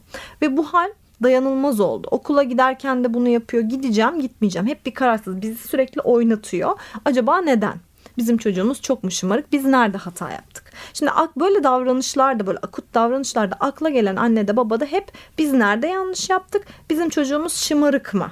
Ve 0.42 0.58
bu 0.58 0.64
hal 0.64 0.90
dayanılmaz 1.24 1.80
oldu. 1.80 2.08
Okula 2.12 2.44
giderken 2.44 3.04
de 3.04 3.14
bunu 3.14 3.30
yapıyor. 3.30 3.64
Gideceğim, 3.64 4.22
gitmeyeceğim. 4.22 4.68
Hep 4.68 4.86
bir 4.86 4.94
kararsız. 4.94 5.42
Bizi 5.42 5.68
sürekli 5.68 6.02
oynatıyor. 6.02 6.80
Acaba 7.06 7.42
neden? 7.42 7.87
Bizim 8.18 8.38
çocuğumuz 8.38 8.82
çok 8.82 9.04
mu 9.04 9.12
şımarık? 9.12 9.52
Biz 9.52 9.66
nerede 9.66 9.98
hata 9.98 10.32
yaptık? 10.32 10.64
Şimdi 10.94 11.12
böyle 11.38 11.64
davranışlarda 11.64 12.48
böyle 12.48 12.58
akut 12.58 12.94
davranışlarda 12.94 13.56
akla 13.60 13.90
gelen 13.90 14.16
anne 14.16 14.48
de 14.48 14.58
baba 14.58 14.80
da 14.80 14.86
hep 14.86 15.12
biz 15.38 15.54
nerede 15.54 15.88
yanlış 15.88 16.30
yaptık? 16.30 16.66
Bizim 16.90 17.10
çocuğumuz 17.10 17.56
şımarık 17.56 18.14
mı? 18.14 18.32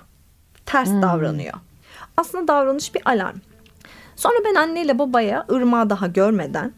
Ters 0.65 0.89
hmm. 0.89 1.01
davranıyor. 1.01 1.53
Aslında 2.17 2.47
davranış 2.47 2.95
bir 2.95 3.01
alarm. 3.05 3.37
Sonra 4.15 4.35
ben 4.45 4.55
anneyle 4.55 4.99
babaya 4.99 5.45
ırmağı 5.51 5.89
daha 5.89 6.07
görmeden 6.07 6.73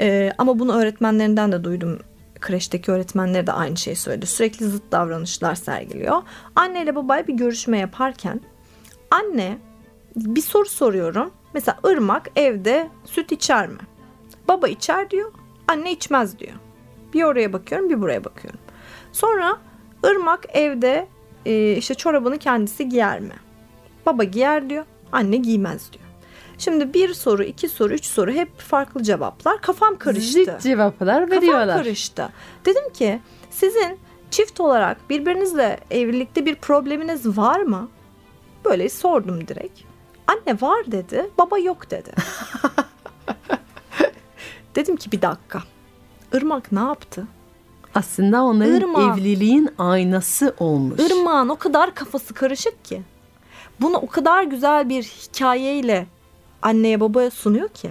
e, 0.00 0.32
ama 0.38 0.58
bunu 0.58 0.76
öğretmenlerinden 0.76 1.52
de 1.52 1.64
duydum. 1.64 1.98
Kreşteki 2.40 2.92
öğretmenleri 2.92 3.46
de 3.46 3.52
aynı 3.52 3.76
şeyi 3.76 3.96
söyledi. 3.96 4.26
Sürekli 4.26 4.66
zıt 4.66 4.92
davranışlar 4.92 5.54
sergiliyor. 5.54 6.22
Anneyle 6.56 6.96
babaya 6.96 7.26
bir 7.26 7.34
görüşme 7.34 7.78
yaparken 7.78 8.40
anne 9.10 9.58
bir 10.16 10.40
soru 10.40 10.68
soruyorum. 10.68 11.30
Mesela 11.54 11.78
ırmak 11.86 12.30
evde 12.36 12.88
süt 13.04 13.32
içer 13.32 13.68
mi? 13.68 13.78
Baba 14.48 14.68
içer 14.68 15.10
diyor, 15.10 15.32
anne 15.68 15.92
içmez 15.92 16.38
diyor. 16.38 16.54
Bir 17.14 17.22
oraya 17.22 17.52
bakıyorum, 17.52 17.90
bir 17.90 18.00
buraya 18.02 18.24
bakıyorum. 18.24 18.60
Sonra 19.12 19.58
Irmak 20.04 20.44
evde 20.56 21.08
e, 21.46 21.72
işte 21.76 21.94
çorabını 21.94 22.38
kendisi 22.38 22.88
giyer 22.88 23.20
mi? 23.20 23.34
Baba 24.06 24.24
giyer 24.24 24.70
diyor, 24.70 24.84
anne 25.12 25.36
giymez 25.36 25.92
diyor. 25.92 26.04
Şimdi 26.58 26.94
bir 26.94 27.14
soru, 27.14 27.42
iki 27.44 27.68
soru, 27.68 27.94
üç 27.94 28.04
soru 28.04 28.32
hep 28.32 28.58
farklı 28.58 29.02
cevaplar. 29.02 29.60
Kafam 29.60 29.98
karıştı. 29.98 30.44
Zıt 30.44 30.60
cevaplar 30.60 31.30
veriyorlar. 31.30 31.66
Kafam 31.66 31.82
karıştı. 31.82 32.28
Dedim 32.64 32.92
ki 32.92 33.20
sizin 33.50 33.98
çift 34.30 34.60
olarak 34.60 35.10
birbirinizle 35.10 35.80
evlilikte 35.90 36.46
bir 36.46 36.54
probleminiz 36.54 37.38
var 37.38 37.60
mı? 37.60 37.88
Böyle 38.64 38.88
sordum 38.88 39.48
direkt. 39.48 39.80
Anne 40.26 40.60
var 40.60 40.84
dedi, 40.86 41.30
baba 41.38 41.58
yok 41.58 41.90
dedi. 41.90 42.10
Dedim 44.76 44.96
ki 44.96 45.12
bir 45.12 45.22
dakika. 45.22 45.62
Irmak 46.32 46.72
ne 46.72 46.80
yaptı? 46.80 47.26
Aslında 47.94 48.42
onların 48.42 48.80
Irmak. 48.80 49.18
evliliğin 49.18 49.68
aynası 49.78 50.54
olmuş. 50.58 51.00
Irmak'ın 51.00 51.48
o 51.48 51.56
kadar 51.56 51.94
kafası 51.94 52.34
karışık 52.34 52.84
ki. 52.84 53.02
Bunu 53.80 53.96
o 53.96 54.06
kadar 54.06 54.42
güzel 54.42 54.88
bir 54.88 55.02
hikayeyle 55.02 56.06
anneye 56.62 57.00
babaya 57.00 57.30
sunuyor 57.30 57.68
ki. 57.68 57.90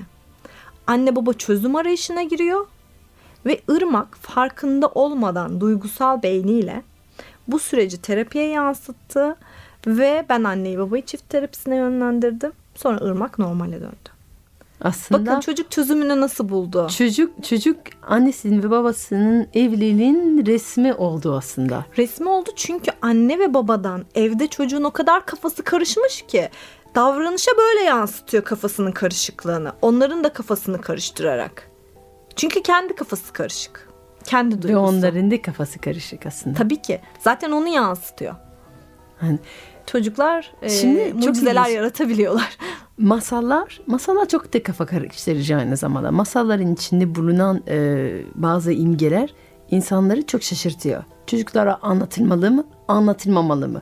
Anne 0.87 1.15
baba 1.15 1.33
çözüm 1.33 1.75
arayışına 1.75 2.23
giriyor 2.23 2.67
ve 3.45 3.61
Irmak 3.69 4.17
farkında 4.17 4.87
olmadan 4.87 5.61
duygusal 5.61 6.23
beyniyle 6.23 6.83
bu 7.47 7.59
süreci 7.59 8.01
terapiye 8.01 8.47
yansıttı 8.47 9.35
ve 9.87 10.25
ben 10.29 10.43
anneyi 10.43 10.79
babayı 10.79 11.05
çift 11.05 11.29
terapisine 11.29 11.75
yönlendirdim. 11.75 12.51
Sonra 12.75 12.99
Irmak 13.05 13.39
normale 13.39 13.81
döndü. 13.81 13.95
Aslında 14.81 15.25
Bakın 15.31 15.39
çocuk 15.39 15.71
çözümünü 15.71 16.21
nasıl 16.21 16.49
buldu? 16.49 16.87
çocuk 16.97 17.43
çocuk 17.43 17.77
annesinin 18.07 18.63
ve 18.63 18.69
babasının 18.69 19.47
evliliğin 19.53 20.45
resmi 20.45 20.93
oldu 20.93 21.35
aslında. 21.37 21.85
Resmi 21.97 22.29
oldu 22.29 22.49
çünkü 22.55 22.91
anne 23.01 23.39
ve 23.39 23.53
babadan 23.53 24.05
evde 24.15 24.47
çocuğun 24.47 24.83
o 24.83 24.91
kadar 24.91 25.25
kafası 25.25 25.63
karışmış 25.63 26.21
ki 26.27 26.49
davranışa 26.95 27.51
böyle 27.57 27.81
yansıtıyor 27.83 28.43
kafasının 28.43 28.91
karışıklığını. 28.91 29.71
Onların 29.81 30.23
da 30.23 30.33
kafasını 30.33 30.81
karıştırarak. 30.81 31.69
Çünkü 32.35 32.61
kendi 32.63 32.95
kafası 32.95 33.33
karışık. 33.33 33.89
Kendi 34.23 34.57
Ve 34.57 34.61
duygusu. 34.61 34.79
onların 34.79 35.31
da 35.31 35.41
kafası 35.41 35.79
karışık 35.79 36.25
aslında. 36.25 36.57
Tabii 36.57 36.81
ki. 36.81 37.01
Zaten 37.19 37.51
onu 37.51 37.67
yansıtıyor. 37.67 38.35
Hani 39.17 39.39
Çocuklar 39.87 40.53
e, 40.61 40.69
Şimdi 40.69 41.09
çok 41.11 41.23
mucizeler 41.23 41.69
yaratabiliyorlar. 41.69 42.57
masallar, 42.97 43.81
masallar 43.87 44.27
çok 44.27 44.53
da 44.53 44.63
kafa 44.63 44.85
karıştırıcı 44.85 45.57
aynı 45.57 45.77
zamanda. 45.77 46.11
Masalların 46.11 46.73
içinde 46.73 47.15
bulunan 47.15 47.63
e, 47.67 48.07
bazı 48.35 48.71
imgeler 48.71 49.33
insanları 49.71 50.25
çok 50.25 50.43
şaşırtıyor. 50.43 51.03
Çocuklara 51.27 51.79
anlatılmalı 51.81 52.51
mı, 52.51 52.63
anlatılmamalı 52.87 53.67
mı 53.67 53.81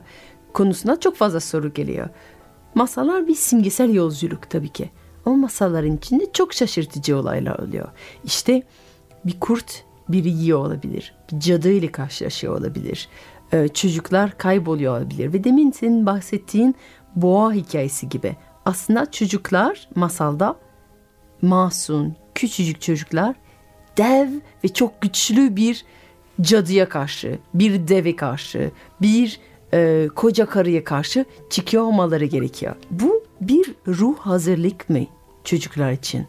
konusuna 0.54 1.00
çok 1.00 1.16
fazla 1.16 1.40
soru 1.40 1.72
geliyor. 1.72 2.08
Masallar 2.74 3.28
bir 3.28 3.34
simgesel 3.34 3.94
yolculuk 3.94 4.50
tabii 4.50 4.68
ki. 4.68 4.90
Ama 5.26 5.36
masalların 5.36 5.96
içinde 5.96 6.32
çok 6.32 6.54
şaşırtıcı 6.54 7.16
olaylar 7.16 7.58
oluyor. 7.58 7.88
İşte 8.24 8.62
bir 9.24 9.40
kurt 9.40 9.84
biri 10.08 10.28
yiyor 10.28 10.58
olabilir. 10.58 11.14
Bir 11.32 11.40
cadı 11.40 11.70
ile 11.70 11.92
karşılaşıyor 11.92 12.58
olabilir. 12.58 13.08
Ee, 13.54 13.68
çocuklar 13.68 14.38
kayboluyor 14.38 14.98
olabilir. 14.98 15.32
Ve 15.32 15.44
demin 15.44 15.70
senin 15.70 16.06
bahsettiğin 16.06 16.74
boğa 17.16 17.52
hikayesi 17.52 18.08
gibi. 18.08 18.36
Aslında 18.64 19.10
çocuklar 19.10 19.88
masalda 19.94 20.56
masum, 21.42 22.14
küçücük 22.34 22.80
çocuklar 22.80 23.36
dev 23.98 24.28
ve 24.64 24.68
çok 24.68 25.00
güçlü 25.00 25.56
bir 25.56 25.84
cadıya 26.40 26.88
karşı, 26.88 27.38
bir 27.54 27.88
deve 27.88 28.16
karşı, 28.16 28.70
bir 29.02 29.40
e, 29.74 30.08
koca 30.14 30.46
karıya 30.46 30.84
karşı 30.84 31.24
çıkıyor 31.50 31.82
olmaları 31.82 32.24
gerekiyor. 32.24 32.76
Bu 32.90 33.24
bir 33.40 33.74
ruh 33.88 34.18
hazırlık 34.18 34.90
mı 34.90 35.00
çocuklar 35.44 35.92
için? 35.92 36.26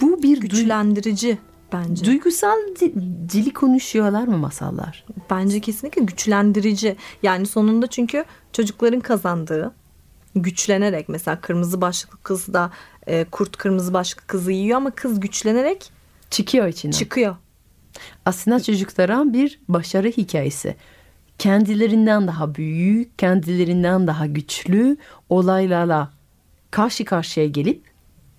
Bu 0.00 0.22
bir 0.22 0.40
Güçlendirici 0.40 1.38
bence. 1.72 2.04
duygusal 2.04 2.56
di- 2.80 2.94
dili 3.32 3.52
konuşuyorlar 3.52 4.26
mı 4.28 4.38
masallar? 4.38 5.04
Bence 5.30 5.60
kesinlikle 5.60 6.02
güçlendirici. 6.02 6.96
Yani 7.22 7.46
sonunda 7.46 7.86
çünkü 7.86 8.24
çocukların 8.52 9.00
kazandığı 9.00 9.74
güçlenerek 10.34 11.08
mesela 11.08 11.40
kırmızı 11.40 11.80
başlıklı 11.80 12.18
kız 12.22 12.52
da 12.54 12.70
e, 13.06 13.24
kurt 13.24 13.56
kırmızı 13.56 13.92
başlıklı 13.92 14.26
kızı 14.26 14.52
yiyor 14.52 14.76
ama 14.76 14.90
kız 14.90 15.20
güçlenerek 15.20 15.90
Çıkıyor 16.30 16.66
içinden. 16.66 16.98
çıkıyor. 16.98 17.36
Aslında 18.24 18.60
çocuklara 18.62 19.32
bir 19.32 19.60
başarı 19.68 20.08
hikayesi. 20.08 20.76
Kendilerinden 21.38 22.26
daha 22.28 22.54
büyük, 22.54 23.18
kendilerinden 23.18 24.06
daha 24.06 24.26
güçlü 24.26 24.96
olaylarla 25.28 26.10
karşı 26.70 27.04
karşıya 27.04 27.46
gelip 27.46 27.82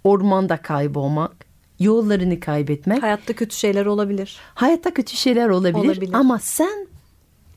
ormanda 0.04 0.58
kaybolmak, 0.58 1.47
yollarını 1.80 2.40
kaybetmek. 2.40 3.04
Hayatta 3.04 3.34
kötü 3.34 3.56
şeyler 3.56 3.86
olabilir. 3.86 4.38
Hayatta 4.56 4.94
kötü 4.94 5.18
şeyler 5.18 5.50
olabilir, 5.50 5.86
Olabilir. 5.86 6.14
ama 6.14 6.40
sen 6.40 6.88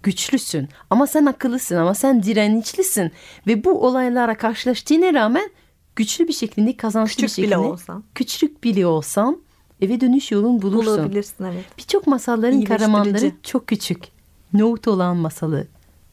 güçlüsün. 0.02 0.68
Ama 0.90 1.06
sen 1.06 1.26
akıllısın 1.26 1.76
ama 1.76 1.94
sen 1.94 2.22
dirençlisin 2.22 3.12
ve 3.46 3.64
bu 3.64 3.86
olaylara 3.86 4.34
karşılaştığına 4.34 5.14
rağmen 5.14 5.50
güçlü 5.96 6.28
bir 6.28 6.32
şekilde 6.32 6.76
kazançlı 6.76 7.10
Küçük 7.10 7.24
bir 7.24 7.28
şekilde 7.28 7.46
bile 7.48 7.58
olsan. 7.58 8.04
küçük 8.14 8.64
bile 8.64 8.86
olsan 8.86 9.38
eve 9.82 10.00
dönüş 10.00 10.30
yolun 10.32 10.62
bulursun. 10.62 10.96
Bulabilirsin 10.96 11.44
evet. 11.44 11.64
Birçok 11.78 12.06
masalların 12.06 12.62
kahramanları 12.62 13.32
çok 13.42 13.66
küçük. 13.66 14.04
Nohut 14.52 14.88
olan 14.88 15.16
masalı 15.16 15.66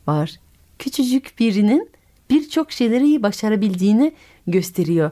var. 0.07 0.39
Küçücük 0.79 1.39
birinin 1.39 1.89
birçok 2.29 2.71
şeyleri 2.71 3.23
başarabildiğini 3.23 4.13
gösteriyor. 4.47 5.11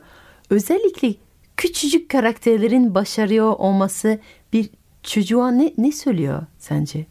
Özellikle 0.50 1.14
küçücük 1.58 2.10
karakterlerin 2.10 2.96
başarıyor 2.96 3.54
olması 3.58 4.20
bir 4.54 4.70
çocuğa 5.04 5.52
ne, 5.52 5.74
ne 5.78 5.92
söylüyor 5.92 6.42
sence? 6.60 7.06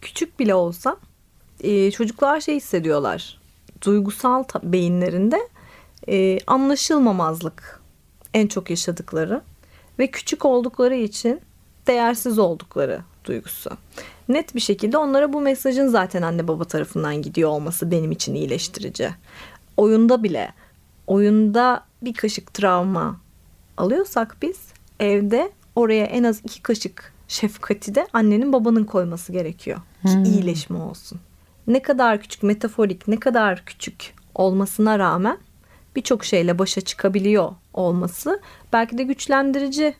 Küçük 0.00 0.38
bile 0.40 0.54
olsa 0.54 0.96
e, 1.60 1.90
çocuklar 1.90 2.40
şey 2.40 2.56
hissediyorlar. 2.56 3.40
Duygusal 3.82 4.44
beyinlerinde 4.62 5.48
e, 6.08 6.38
anlaşılmamazlık 6.46 7.80
en 8.34 8.46
çok 8.46 8.70
yaşadıkları 8.70 9.42
ve 9.98 10.06
küçük 10.06 10.44
oldukları 10.44 10.94
için 10.94 11.40
değersiz 11.86 12.38
oldukları 12.38 13.00
duygusu. 13.24 13.70
Net 14.28 14.54
bir 14.54 14.60
şekilde 14.60 14.98
onlara 14.98 15.32
bu 15.32 15.40
mesajın 15.40 15.88
zaten 15.88 16.22
anne 16.22 16.48
baba 16.48 16.64
tarafından 16.64 17.22
gidiyor 17.22 17.50
olması 17.50 17.90
benim 17.90 18.12
için 18.12 18.34
iyileştirici. 18.34 19.10
Oyunda 19.76 20.22
bile 20.22 20.52
oyunda 21.06 21.84
bir 22.02 22.14
kaşık 22.14 22.54
travma 22.54 23.20
alıyorsak 23.80 24.36
biz 24.42 24.56
evde 25.00 25.52
oraya 25.76 26.04
en 26.04 26.24
az 26.24 26.40
iki 26.44 26.62
kaşık 26.62 27.12
şefkati 27.28 27.94
de 27.94 28.06
annenin 28.12 28.52
babanın 28.52 28.84
koyması 28.84 29.32
gerekiyor 29.32 29.78
ki 30.06 30.22
iyileşme 30.26 30.78
olsun. 30.78 31.20
Ne 31.66 31.82
kadar 31.82 32.20
küçük 32.20 32.42
metaforik 32.42 33.08
ne 33.08 33.16
kadar 33.20 33.64
küçük 33.64 34.14
olmasına 34.34 34.98
rağmen 34.98 35.38
birçok 35.96 36.24
şeyle 36.24 36.58
başa 36.58 36.80
çıkabiliyor 36.80 37.52
olması 37.74 38.40
belki 38.72 38.98
de 38.98 39.02
güçlendirici 39.02 39.94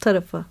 tarafı 0.00 0.44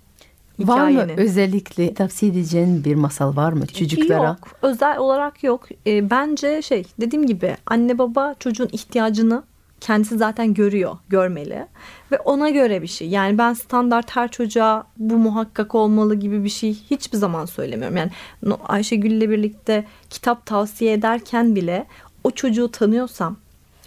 Var 0.60 0.90
mı 0.90 0.90
hikayenin. 0.92 1.18
özellikle 1.18 1.94
tavsiye 1.94 2.32
edeceğin 2.32 2.84
bir 2.84 2.96
masal 2.96 3.36
var 3.36 3.54
mı 3.54 3.68
çocuklara? 3.68 4.24
Yok. 4.28 4.38
Özel 4.62 4.98
olarak 4.98 5.44
yok. 5.44 5.68
E, 5.88 6.10
bence 6.10 6.62
şey 6.62 6.84
dediğim 7.02 7.28
gibi 7.28 7.58
anne 7.66 7.98
baba 7.98 8.36
çocuğun 8.40 8.70
ihtiyacını 8.72 9.44
kendisi 9.82 10.18
zaten 10.18 10.54
görüyor, 10.54 10.98
görmeli. 11.10 11.68
Ve 12.12 12.20
ona 12.20 12.50
göre 12.50 12.82
bir 12.82 12.88
şey. 12.88 13.10
Yani 13.10 13.38
ben 13.38 13.54
standart 13.54 14.16
her 14.16 14.32
çocuğa 14.32 14.88
bu 14.98 15.18
muhakkak 15.18 15.76
olmalı 15.76 16.16
gibi 16.16 16.44
bir 16.44 16.50
şey 16.50 16.74
hiçbir 16.74 17.18
zaman 17.18 17.46
söylemiyorum. 17.46 17.98
Yani 17.98 18.12
Ayşegül'le 18.68 19.30
birlikte 19.30 19.86
kitap 20.10 20.46
tavsiye 20.46 20.94
ederken 20.94 21.56
bile 21.56 21.88
o 22.24 22.32
çocuğu 22.32 22.72
tanıyorsam, 22.72 23.38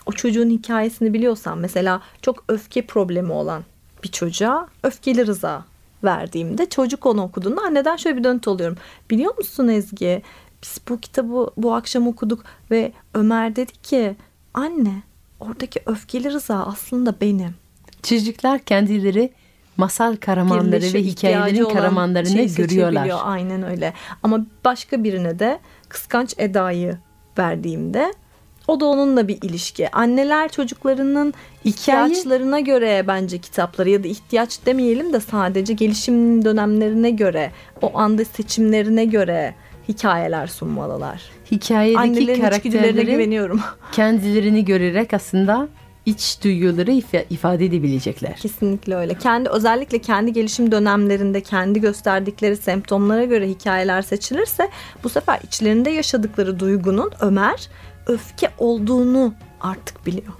o 0.06 0.12
çocuğun 0.12 0.50
hikayesini 0.50 1.12
biliyorsam 1.14 1.60
mesela 1.60 2.02
çok 2.22 2.44
öfke 2.48 2.86
problemi 2.86 3.32
olan 3.32 3.62
bir 4.02 4.08
çocuğa 4.08 4.68
öfkeli 4.82 5.26
rıza 5.26 5.64
verdiğimde 6.04 6.68
çocuk 6.68 7.06
onu 7.06 7.22
okuduğunda 7.22 7.62
anneden 7.62 7.96
şöyle 7.96 8.16
bir 8.16 8.24
döntü 8.24 8.50
oluyorum. 8.50 8.76
Biliyor 9.10 9.38
musun 9.38 9.68
Ezgi? 9.68 10.22
Biz 10.62 10.80
bu 10.88 11.00
kitabı 11.00 11.50
bu 11.56 11.74
akşam 11.74 12.06
okuduk 12.06 12.44
ve 12.70 12.92
Ömer 13.14 13.56
dedi 13.56 13.72
ki 13.72 14.16
anne 14.54 15.02
oradaki 15.40 15.80
öfkeli 15.86 16.32
rıza 16.32 16.64
aslında 16.66 17.14
benim. 17.20 17.54
Çocuklar 18.02 18.58
kendileri 18.58 19.30
masal 19.76 20.16
kahramanları 20.16 20.66
Birleşiyor, 20.76 21.04
ve 21.04 21.08
hikayelerin 21.08 21.64
olan 21.64 21.74
kahramanlarını 21.74 22.28
şeyi 22.28 22.54
görüyorlar. 22.54 23.10
Aynen 23.24 23.62
öyle. 23.62 23.92
Ama 24.22 24.46
başka 24.64 25.04
birine 25.04 25.38
de 25.38 25.58
kıskanç 25.88 26.34
Eda'yı 26.38 26.98
verdiğimde 27.38 28.12
O 28.68 28.80
da 28.80 28.86
onunla 28.86 29.28
bir 29.28 29.38
ilişki. 29.42 29.90
Anneler 29.90 30.48
çocuklarının 30.48 31.34
Hikaye- 31.64 31.70
ihtiyaçlarına 31.70 32.60
göre 32.60 33.04
bence 33.06 33.38
kitapları 33.38 33.90
ya 33.90 34.04
da 34.04 34.08
ihtiyaç 34.08 34.66
demeyelim 34.66 35.12
de 35.12 35.20
sadece 35.20 35.72
gelişim 35.74 36.44
dönemlerine 36.44 37.10
göre, 37.10 37.52
o 37.82 37.98
anda 37.98 38.24
seçimlerine 38.24 39.04
göre 39.04 39.54
hikayeler 39.88 40.46
sunmalılar. 40.46 41.22
Hikayedeki 41.50 41.98
Annelerin 41.98 42.40
güveniyorum. 43.12 43.60
kendilerini 43.92 44.64
görerek 44.64 45.14
aslında 45.14 45.68
iç 46.06 46.38
duyguları 46.44 46.90
ifa- 46.90 47.24
ifade 47.30 47.64
edebilecekler. 47.64 48.36
Kesinlikle 48.36 48.94
öyle. 48.94 49.14
Kendi 49.14 49.48
özellikle 49.48 49.98
kendi 49.98 50.32
gelişim 50.32 50.72
dönemlerinde 50.72 51.40
kendi 51.40 51.80
gösterdikleri 51.80 52.56
semptomlara 52.56 53.24
göre 53.24 53.48
hikayeler 53.48 54.02
seçilirse 54.02 54.68
bu 55.04 55.08
sefer 55.08 55.40
içlerinde 55.42 55.90
yaşadıkları 55.90 56.60
duygunun 56.60 57.10
Ömer 57.20 57.68
öfke 58.06 58.50
olduğunu 58.58 59.34
artık 59.60 60.06
biliyor. 60.06 60.32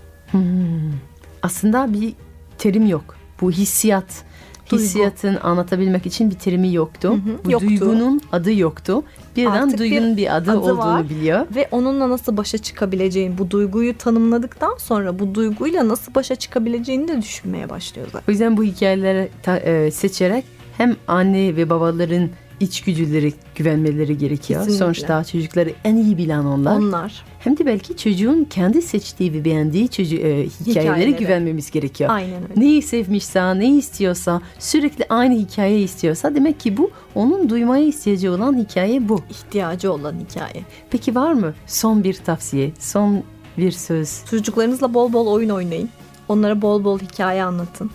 Aslında 1.42 1.92
bir 1.92 2.12
terim 2.58 2.86
yok. 2.86 3.16
Bu 3.40 3.50
hissiyat. 3.50 4.24
Duygu. 4.70 4.84
Hissiyatın 4.84 5.36
anlatabilmek 5.42 6.06
için 6.06 6.30
bir 6.30 6.34
terimi 6.34 6.74
yoktu. 6.74 7.10
hı, 7.12 7.44
Bu 7.44 7.50
yoktu. 7.50 7.68
duygunun 7.68 8.20
adı 8.32 8.52
yoktu. 8.52 9.02
Birden 9.36 9.50
Artık 9.50 9.78
duygunun 9.78 10.16
bir, 10.16 10.36
adı, 10.36 10.50
adı 10.50 10.58
olduğunu 10.60 10.78
var. 10.78 11.08
biliyor. 11.10 11.46
Ve 11.54 11.68
onunla 11.70 12.10
nasıl 12.10 12.36
başa 12.36 12.58
çıkabileceğini, 12.58 13.38
bu 13.38 13.50
duyguyu 13.50 13.98
tanımladıktan 13.98 14.76
sonra 14.78 15.18
bu 15.18 15.34
duyguyla 15.34 15.88
nasıl 15.88 16.14
başa 16.14 16.36
çıkabileceğini 16.36 17.08
de 17.08 17.22
düşünmeye 17.22 17.70
başlıyor 17.70 18.06
zaten. 18.12 18.24
O 18.28 18.30
yüzden 18.30 18.56
bu 18.56 18.64
hikayeleri 18.64 19.28
ta- 19.42 19.58
e, 19.58 19.90
seçerek 19.90 20.44
hem 20.78 20.96
anne 21.08 21.56
ve 21.56 21.70
babaların 21.70 22.28
içgüdüleri 22.60 23.32
güvenmeleri 23.54 24.18
gerekiyor. 24.18 24.60
Kesinlikle. 24.60 24.84
Sonuçta 24.84 25.24
çocukları 25.24 25.72
en 25.84 25.96
iyi 25.96 26.18
bilen 26.18 26.44
onlar. 26.44 26.76
Onlar. 26.76 27.24
Hem 27.40 27.58
de 27.58 27.66
belki 27.66 27.96
çocuğun 27.96 28.44
kendi 28.44 28.82
seçtiği 28.82 29.32
ve 29.32 29.44
beğendiği 29.44 29.88
çocuğu, 29.88 30.16
e, 30.16 30.46
hikayelere 30.46 30.90
Hikayeleri. 30.90 31.16
güvenmemiz 31.16 31.70
gerekiyor. 31.70 32.10
Aynen 32.10 32.42
öyle. 32.42 32.60
Neyi 32.60 32.82
sevmişse, 32.82 33.58
ne 33.58 33.76
istiyorsa, 33.76 34.42
sürekli 34.58 35.04
aynı 35.08 35.34
hikaye 35.38 35.80
istiyorsa 35.80 36.34
demek 36.34 36.60
ki 36.60 36.76
bu 36.76 36.90
onun 37.14 37.48
duymaya 37.48 37.84
ihtiyacı 37.84 38.32
olan 38.32 38.58
hikaye 38.58 39.08
bu. 39.08 39.20
ihtiyacı 39.30 39.92
olan 39.92 40.14
hikaye. 40.30 40.64
Peki 40.90 41.14
var 41.14 41.32
mı 41.32 41.54
son 41.66 42.04
bir 42.04 42.14
tavsiye, 42.14 42.72
son 42.78 43.22
bir 43.58 43.70
söz? 43.72 44.24
Çocuklarınızla 44.30 44.94
bol 44.94 45.12
bol 45.12 45.26
oyun 45.26 45.48
oynayın. 45.50 45.88
Onlara 46.28 46.62
bol 46.62 46.84
bol 46.84 46.98
hikaye 46.98 47.42
anlatın. 47.44 47.90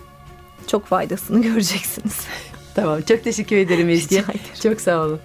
Çok 0.68 0.86
faydasını 0.86 1.42
göreceksiniz. 1.42 2.18
Tamam, 2.76 3.02
çok 3.02 3.24
teşekkür 3.24 3.56
ederim 3.58 3.90
Ezgi. 3.90 4.24
Çok 4.64 4.82
sağ 4.82 5.02
olun. 5.02 5.20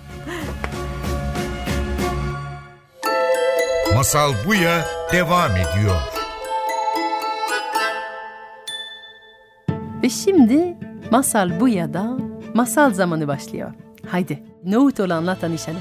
Masal 3.95 4.33
Buya 4.47 4.85
devam 5.13 5.51
ediyor. 5.51 5.97
Ve 10.03 10.09
şimdi 10.11 10.77
Masal 11.11 11.61
bu 11.61 11.69
ya 11.69 11.95
da 11.95 12.19
masal 12.55 12.93
zamanı 12.93 13.29
başlıyor. 13.29 13.75
Haydi 14.07 14.43
nohut 14.65 15.01
olanla 15.01 15.35
tanışalım. 15.35 15.81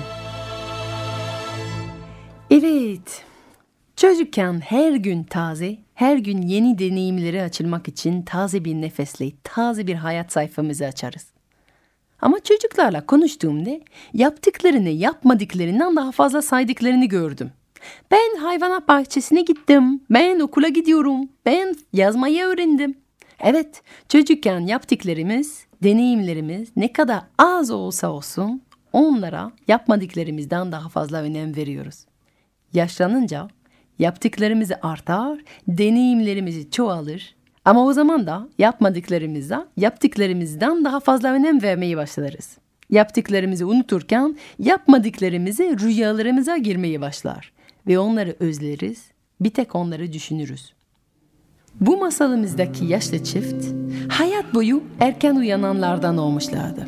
Evet, 2.51 3.23
çocukken 3.95 4.60
her 4.60 4.91
gün 4.91 5.23
taze, 5.23 5.77
her 5.93 6.17
gün 6.17 6.41
yeni 6.41 6.80
deneyimlere 6.80 7.43
açılmak 7.43 7.88
için 7.88 8.21
taze 8.21 8.65
bir 8.65 8.73
nefesle, 8.73 9.32
taze 9.43 9.88
bir 9.88 9.95
hayat 9.95 10.32
sayfamızı 10.32 10.86
açarız. 10.86 11.37
Ama 12.21 12.39
çocuklarla 12.39 13.06
konuştuğumda 13.06 13.80
yaptıklarını 14.13 14.89
yapmadıklarından 14.89 15.95
daha 15.95 16.12
fazla 16.12 16.41
saydıklarını 16.41 17.06
gördüm. 17.06 17.51
Ben 18.12 18.38
hayvanat 18.39 18.88
bahçesine 18.88 19.41
gittim, 19.41 20.01
ben 20.10 20.39
okula 20.39 20.67
gidiyorum, 20.67 21.30
ben 21.45 21.75
yazmayı 21.93 22.43
öğrendim. 22.43 22.97
Evet, 23.39 23.82
çocukken 24.10 24.60
yaptıklarımız, 24.60 25.65
deneyimlerimiz 25.84 26.69
ne 26.75 26.93
kadar 26.93 27.21
az 27.38 27.71
olsa 27.71 28.10
olsun 28.10 28.62
onlara 28.93 29.51
yapmadıklarımızdan 29.67 30.71
daha 30.71 30.89
fazla 30.89 31.21
önem 31.21 31.56
veriyoruz. 31.56 32.06
Yaşlanınca 32.73 33.47
yaptıklarımız 33.99 34.71
artar, 34.82 35.39
deneyimlerimiz 35.67 36.71
çoğalır. 36.71 37.37
Ama 37.67 37.86
o 37.86 37.93
zaman 37.93 38.27
da 38.27 38.47
yapmadıklarımıza 38.58 39.67
yaptıklarımızdan 39.77 40.86
daha 40.86 40.99
fazla 40.99 41.32
önem 41.32 41.62
vermeyi 41.62 41.97
başlarız. 41.97 42.58
Yaptıklarımızı 42.89 43.67
unuturken 43.67 44.38
yapmadıklarımızı 44.60 45.63
rüyalarımıza 45.63 46.58
girmeye 46.58 47.01
başlar. 47.01 47.51
Ve 47.88 47.99
onları 47.99 48.36
özleriz, 48.39 49.06
bir 49.41 49.49
tek 49.49 49.75
onları 49.75 50.13
düşünürüz. 50.13 50.73
Bu 51.82 51.97
masalımızdaki 51.97 52.86
yaşlı 52.86 53.23
çift 53.23 53.65
hayat 54.10 54.53
boyu 54.53 54.84
erken 54.99 55.36
uyananlardan 55.36 56.17
olmuşlardı. 56.17 56.88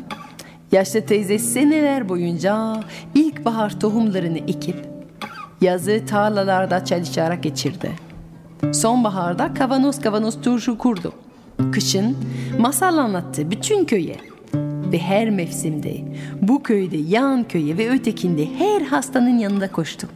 Yaşlı 0.72 1.06
teyze 1.06 1.38
seneler 1.38 2.08
boyunca 2.08 2.80
ilkbahar 3.14 3.80
tohumlarını 3.80 4.38
ekip 4.38 4.76
yazı 5.60 6.06
tarlalarda 6.06 6.84
çalışarak 6.84 7.42
geçirdi. 7.42 8.09
Sonbaharda 8.72 9.54
kavanoz 9.54 10.00
kavanoz 10.00 10.40
turşu 10.40 10.78
kurdu. 10.78 11.12
Kışın 11.72 12.16
masal 12.58 12.98
anlattı 12.98 13.50
bütün 13.50 13.84
köye. 13.84 14.16
Ve 14.92 14.98
her 14.98 15.30
mevsimde 15.30 15.96
bu 16.42 16.62
köyde 16.62 16.96
yan 16.96 17.48
köye 17.48 17.78
ve 17.78 17.90
ötekinde 17.90 18.46
her 18.58 18.80
hastanın 18.82 19.38
yanında 19.38 19.72
koştu. 19.72 20.08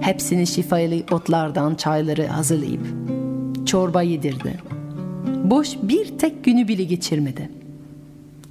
Hepsini 0.00 0.46
şifalı 0.46 1.02
otlardan 1.10 1.74
çayları 1.74 2.26
hazırlayıp 2.26 2.80
çorba 3.66 4.02
yedirdi. 4.02 4.60
Boş 5.44 5.76
bir 5.82 6.18
tek 6.18 6.44
günü 6.44 6.68
bile 6.68 6.84
geçirmedi. 6.84 7.50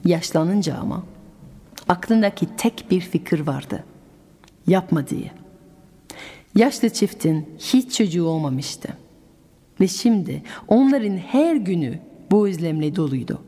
Yaşlanınca 0.06 0.78
ama 0.78 1.04
aklındaki 1.88 2.48
tek 2.58 2.86
bir 2.92 3.02
fikir 3.02 3.48
vardı. 3.48 3.84
Yapma 4.68 5.08
diye. 5.08 5.39
Yaşlı 6.60 6.90
çiftin 6.90 7.46
hiç 7.60 7.98
çocuğu 7.98 8.26
olmamıştı. 8.26 8.90
Ve 9.80 9.88
şimdi 9.88 10.44
onların 10.68 11.18
her 11.18 11.56
günü 11.56 12.00
bu 12.32 12.48
özlemle 12.48 12.96
doluydu. 12.96 13.42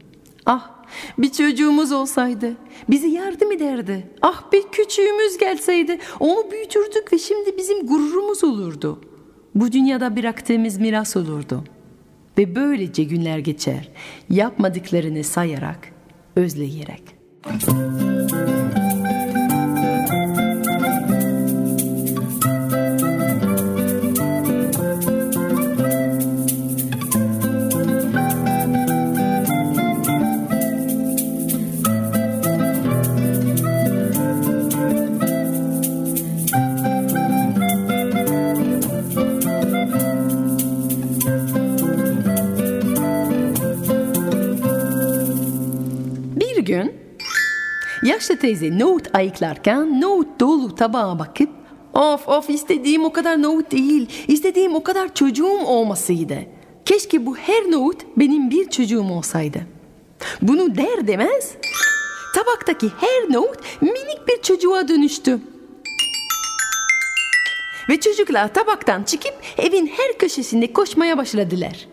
Ah 0.46 0.70
bir 1.18 1.32
çocuğumuz 1.32 1.92
olsaydı 1.92 2.58
bize 2.90 3.08
yardım 3.08 3.52
ederdi. 3.52 4.08
Ah 4.22 4.52
bir 4.52 4.64
küçüğümüz 4.64 5.38
gelseydi 5.38 6.00
onu 6.20 6.52
büyütürdük 6.52 7.14
ve 7.14 7.18
şimdi 7.18 7.58
bizim 7.58 7.88
gururumuz 7.88 8.44
olurdu. 8.44 9.02
Bu 9.56 9.72
dünyada 9.72 10.16
bıraktığımız 10.16 10.78
miras 10.78 11.18
olurdu. 11.18 11.64
Ve 12.38 12.56
böylece 12.56 13.04
günler 13.04 13.40
geçer 13.40 13.90
yapmadıklarını 14.30 15.24
sayarak, 15.24 15.92
özleyerek. 16.36 17.04
Bir 17.46 18.91
yaşlı 48.22 48.38
teyze 48.38 48.80
nohut 48.80 49.16
ayıklarken 49.16 50.02
nohut 50.02 50.40
dolu 50.40 50.76
tabağa 50.76 51.20
bakıp 51.20 51.50
of 51.94 52.28
of 52.28 52.50
istediğim 52.50 53.06
o 53.06 53.14
kadar 53.14 53.42
nohut 53.42 53.72
değil 53.72 54.10
istediğim 54.28 54.76
o 54.76 54.84
kadar 54.84 55.14
çocuğum 55.14 55.66
olmasıydı. 55.66 56.38
Keşke 56.86 57.26
bu 57.26 57.38
her 57.38 57.72
nohut 57.72 58.02
benim 58.18 58.50
bir 58.50 58.70
çocuğum 58.70 59.12
olsaydı. 59.12 59.60
Bunu 60.42 60.76
der 60.76 61.08
demez 61.08 61.52
tabaktaki 62.36 62.88
her 63.00 63.34
nohut 63.34 63.82
minik 63.82 64.28
bir 64.28 64.42
çocuğa 64.42 64.88
dönüştü. 64.88 65.40
Ve 67.90 68.00
çocuklar 68.00 68.54
tabaktan 68.54 69.04
çıkıp 69.04 69.34
evin 69.58 69.88
her 69.88 70.18
köşesinde 70.18 70.74
koşmaya 70.74 71.18
başladılar. 71.18 71.91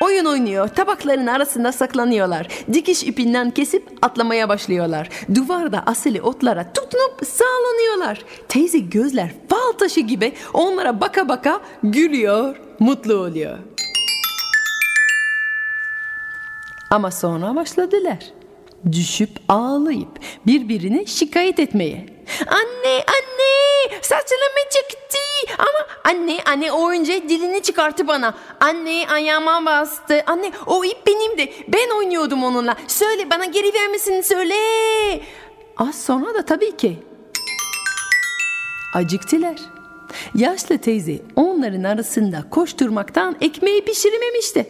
Oyun 0.00 0.24
oynuyor, 0.24 0.68
tabakların 0.68 1.26
arasında 1.26 1.72
saklanıyorlar. 1.72 2.48
Dikiş 2.72 3.04
ipinden 3.04 3.50
kesip 3.50 3.88
atlamaya 4.02 4.48
başlıyorlar. 4.48 5.08
Duvarda 5.34 5.82
asılı 5.86 6.18
otlara 6.22 6.72
tutunup 6.72 7.26
sağlanıyorlar. 7.26 8.24
Teyze 8.48 8.78
gözler 8.78 9.30
fal 9.48 9.72
taşı 9.78 10.00
gibi 10.00 10.32
onlara 10.52 11.00
baka 11.00 11.28
baka 11.28 11.60
gülüyor, 11.82 12.56
mutlu 12.78 13.14
oluyor. 13.14 13.58
Ama 16.90 17.10
sonra 17.10 17.54
başladılar. 17.56 18.18
Düşüp 18.92 19.30
ağlayıp 19.48 20.20
birbirini 20.46 21.06
şikayet 21.06 21.58
etmeye. 21.58 22.06
Anne 22.46 22.94
anne 22.94 23.63
saçlarımı 24.02 24.70
çıktı. 24.70 25.18
ama 25.58 25.86
anne 26.04 26.38
anne 26.46 26.72
o 26.72 26.90
önce 26.90 27.28
dilini 27.28 27.62
çıkarttı 27.62 28.08
bana. 28.08 28.34
Anne 28.60 29.06
ayağıma 29.08 29.66
bastı. 29.66 30.22
Anne 30.26 30.52
o 30.66 30.84
ip 30.84 31.06
benim 31.06 31.38
de. 31.38 31.52
Ben 31.68 31.96
oynuyordum 31.98 32.44
onunla. 32.44 32.76
Söyle 32.86 33.30
bana 33.30 33.44
geri 33.44 33.74
vermesini 33.74 34.22
söyle. 34.22 34.54
Az 35.76 36.04
sonra 36.04 36.34
da 36.34 36.44
tabii 36.44 36.76
ki. 36.76 36.98
Acıktılar. 38.94 39.56
Yaşlı 40.34 40.78
teyze 40.78 41.18
onların 41.36 41.84
arasında 41.84 42.44
koşturmaktan 42.50 43.36
ekmeği 43.40 43.84
pişirememişti. 43.84 44.66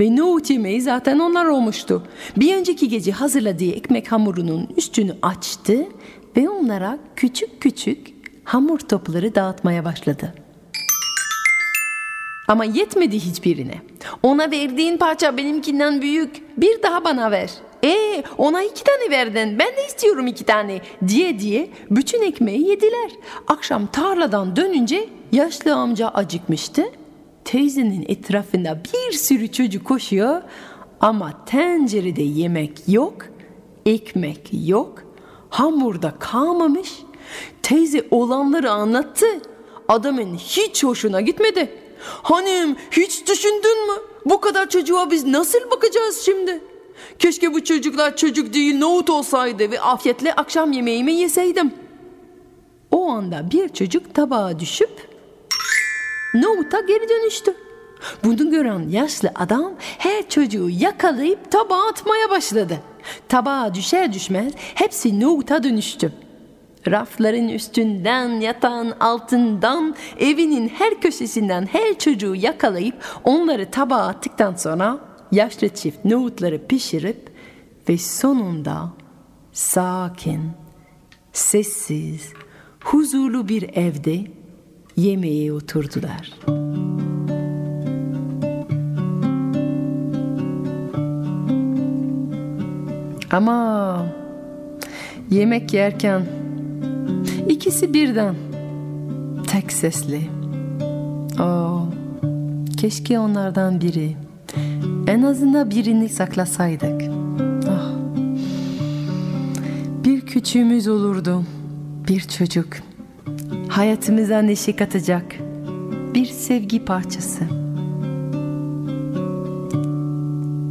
Ve 0.00 0.16
nohut 0.16 0.50
yemeği 0.50 0.82
zaten 0.82 1.18
onlar 1.18 1.44
olmuştu. 1.44 2.02
Bir 2.36 2.56
önceki 2.56 2.88
gece 2.88 3.12
hazırladığı 3.12 3.70
ekmek 3.70 4.12
hamurunun 4.12 4.68
üstünü 4.76 5.16
açtı 5.22 5.86
ve 6.36 6.48
onlara 6.48 6.98
küçük 7.16 7.60
küçük 7.60 8.13
hamur 8.44 8.78
topları 8.78 9.34
dağıtmaya 9.34 9.84
başladı. 9.84 10.34
Ama 12.48 12.64
yetmedi 12.64 13.20
hiçbirine. 13.20 13.82
Ona 14.22 14.50
verdiğin 14.50 14.98
parça 14.98 15.36
benimkinden 15.36 16.02
büyük. 16.02 16.60
Bir 16.60 16.82
daha 16.82 17.04
bana 17.04 17.30
ver. 17.30 17.50
E 17.84 18.22
ona 18.38 18.62
iki 18.62 18.84
tane 18.84 19.10
verdin. 19.10 19.58
Ben 19.58 19.76
de 19.76 19.86
istiyorum 19.86 20.26
iki 20.26 20.44
tane 20.44 20.80
diye 21.08 21.38
diye 21.38 21.70
bütün 21.90 22.22
ekmeği 22.22 22.68
yediler. 22.68 23.10
Akşam 23.48 23.86
tarladan 23.86 24.56
dönünce 24.56 25.08
yaşlı 25.32 25.74
amca 25.74 26.08
acıkmıştı. 26.08 26.82
Teyzenin 27.44 28.04
etrafında 28.08 28.80
bir 28.84 29.12
sürü 29.12 29.52
çocuk 29.52 29.84
koşuyor 29.84 30.42
ama 31.00 31.44
tencerede 31.46 32.22
yemek 32.22 32.88
yok, 32.88 33.14
ekmek 33.86 34.50
yok, 34.52 35.02
hamurda 35.50 36.14
kalmamış. 36.18 36.92
Teyze 37.62 38.06
olanları 38.10 38.70
anlattı. 38.70 39.26
Adamın 39.88 40.34
hiç 40.34 40.84
hoşuna 40.84 41.20
gitmedi. 41.20 41.72
Hanım 42.04 42.76
hiç 42.90 43.28
düşündün 43.28 43.86
mü? 43.86 44.00
Bu 44.24 44.40
kadar 44.40 44.70
çocuğa 44.70 45.10
biz 45.10 45.24
nasıl 45.26 45.70
bakacağız 45.70 46.22
şimdi? 46.24 46.60
Keşke 47.18 47.54
bu 47.54 47.64
çocuklar 47.64 48.16
çocuk 48.16 48.54
değil 48.54 48.78
nohut 48.78 49.10
olsaydı 49.10 49.70
ve 49.70 49.80
afiyetle 49.80 50.34
akşam 50.34 50.72
yemeğimi 50.72 51.12
yeseydim. 51.12 51.74
O 52.90 53.08
anda 53.08 53.50
bir 53.50 53.68
çocuk 53.68 54.14
tabağa 54.14 54.60
düşüp 54.60 55.08
nohuta 56.34 56.80
geri 56.80 57.08
dönüştü. 57.08 57.54
Bunu 58.24 58.50
gören 58.50 58.88
yaşlı 58.88 59.30
adam 59.34 59.72
her 59.80 60.28
çocuğu 60.28 60.68
yakalayıp 60.70 61.50
tabağa 61.50 61.88
atmaya 61.88 62.30
başladı. 62.30 62.78
Tabağa 63.28 63.74
düşer 63.74 64.12
düşmez 64.12 64.52
hepsi 64.56 65.20
nohuta 65.20 65.62
dönüştü. 65.62 66.12
Rafların 66.88 67.48
üstünden, 67.48 68.40
yatağın 68.40 68.90
altından, 68.90 69.94
evinin 70.18 70.68
her 70.68 71.00
köşesinden 71.00 71.66
her 71.72 71.98
çocuğu 71.98 72.34
yakalayıp 72.34 72.94
onları 73.24 73.70
tabağa 73.70 74.06
attıktan 74.06 74.54
sonra 74.54 74.98
yaşlı 75.32 75.68
çift 75.68 76.04
nohutları 76.04 76.66
pişirip 76.66 77.30
ve 77.88 77.98
sonunda 77.98 78.92
sakin, 79.52 80.50
sessiz, 81.32 82.32
huzurlu 82.84 83.48
bir 83.48 83.62
evde 83.76 84.20
yemeğe 84.96 85.52
oturdular. 85.52 86.30
Ama 93.30 94.06
yemek 95.30 95.72
yerken 95.72 96.43
ikisi 97.48 97.94
birden 97.94 98.34
tek 99.46 99.72
sesli. 99.72 100.20
Oh, 101.40 101.86
keşke 102.76 103.18
onlardan 103.18 103.80
biri 103.80 104.16
en 105.06 105.22
azından 105.22 105.70
birini 105.70 106.08
saklasaydık. 106.08 107.02
Ah. 107.68 107.92
Bir 110.04 110.20
küçüğümüz 110.20 110.88
olurdu. 110.88 111.44
Bir 112.08 112.20
çocuk. 112.20 112.68
Hayatımıza 113.68 114.42
neşe 114.42 114.76
katacak. 114.76 115.36
Bir 116.14 116.26
sevgi 116.26 116.84
parçası. 116.84 117.44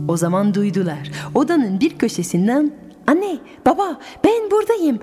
O 0.07 0.17
zaman 0.17 0.53
duydular. 0.53 1.11
Odanın 1.35 1.79
bir 1.79 1.97
köşesinden 1.97 2.71
Anne, 3.07 3.37
baba 3.65 3.99
ben 4.23 4.51
buradayım. 4.51 4.99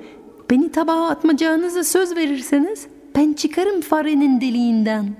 Beni 0.50 0.72
tabağa 0.72 1.08
atmayacağınızı 1.08 1.84
söz 1.84 2.16
verirseniz 2.16 2.86
ben 3.16 3.32
çıkarım 3.32 3.80
farenin 3.80 4.40
deliğinden. 4.40 5.16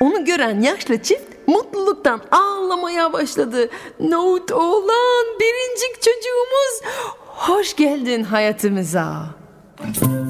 Onu 0.00 0.24
gören 0.24 0.60
yaşlı 0.60 1.02
çift 1.02 1.32
mutluluktan 1.46 2.20
ağlamaya 2.30 3.12
başladı. 3.12 3.70
Nohut 4.00 4.52
oğlan 4.52 5.26
birincik 5.40 6.02
çocuğumuz 6.02 7.02
hoş 7.26 7.76
geldin 7.76 8.24
hayatımıza. 8.24 9.26
Ve 9.80 10.21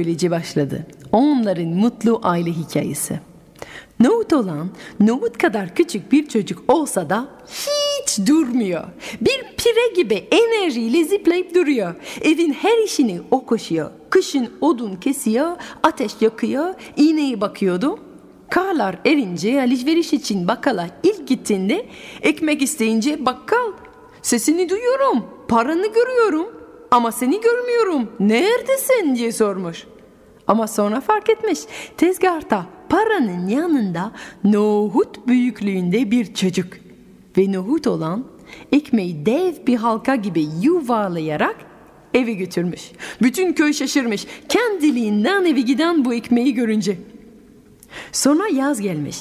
böylece 0.00 0.30
başladı. 0.30 0.86
Onların 1.12 1.68
mutlu 1.68 2.20
aile 2.22 2.50
hikayesi. 2.50 3.20
Nohut 4.00 4.32
olan 4.32 4.70
nohut 5.00 5.38
kadar 5.38 5.74
küçük 5.74 6.12
bir 6.12 6.28
çocuk 6.28 6.62
olsa 6.68 7.10
da 7.10 7.28
hiç 7.46 8.28
durmuyor. 8.28 8.84
Bir 9.20 9.44
pire 9.56 9.94
gibi 10.02 10.28
enerjiyle 10.30 11.04
zıplayıp 11.04 11.54
duruyor. 11.54 11.94
Evin 12.22 12.52
her 12.52 12.84
işini 12.84 13.20
o 13.30 13.46
koşuyor. 13.46 13.90
Kışın 14.10 14.50
odun 14.60 14.96
kesiyor, 14.96 15.56
ateş 15.82 16.12
yakıyor, 16.20 16.74
iğneyi 16.96 17.40
bakıyordu. 17.40 17.98
Karlar 18.50 18.96
erince 19.04 19.62
alışveriş 19.62 20.12
için 20.12 20.48
bakkala 20.48 20.86
ilk 21.02 21.28
gittiğinde 21.28 21.86
ekmek 22.22 22.62
isteyince 22.62 23.26
bakkal 23.26 23.72
sesini 24.22 24.68
duyuyorum, 24.68 25.24
paranı 25.48 25.86
görüyorum 25.92 26.46
ama 26.90 27.12
seni 27.12 27.40
görmüyorum. 27.40 28.08
Neredesin 28.20 29.16
diye 29.16 29.32
sormuş. 29.32 29.86
Ama 30.50 30.66
sonra 30.66 31.00
fark 31.00 31.30
etmiş. 31.30 31.58
Tezgahta 31.96 32.66
paranın 32.88 33.48
yanında 33.48 34.12
nohut 34.44 35.26
büyüklüğünde 35.26 36.10
bir 36.10 36.34
çocuk. 36.34 36.66
Ve 37.38 37.52
nohut 37.52 37.86
olan 37.86 38.24
ekmeği 38.72 39.26
dev 39.26 39.66
bir 39.66 39.76
halka 39.76 40.14
gibi 40.14 40.46
yuvarlayarak 40.62 41.56
eve 42.14 42.32
götürmüş. 42.32 42.90
Bütün 43.22 43.52
köy 43.52 43.72
şaşırmış. 43.72 44.26
Kendiliğinden 44.48 45.44
eve 45.44 45.60
giden 45.60 46.04
bu 46.04 46.14
ekmeği 46.14 46.54
görünce. 46.54 46.98
Sonra 48.12 48.48
yaz 48.52 48.80
gelmiş. 48.80 49.18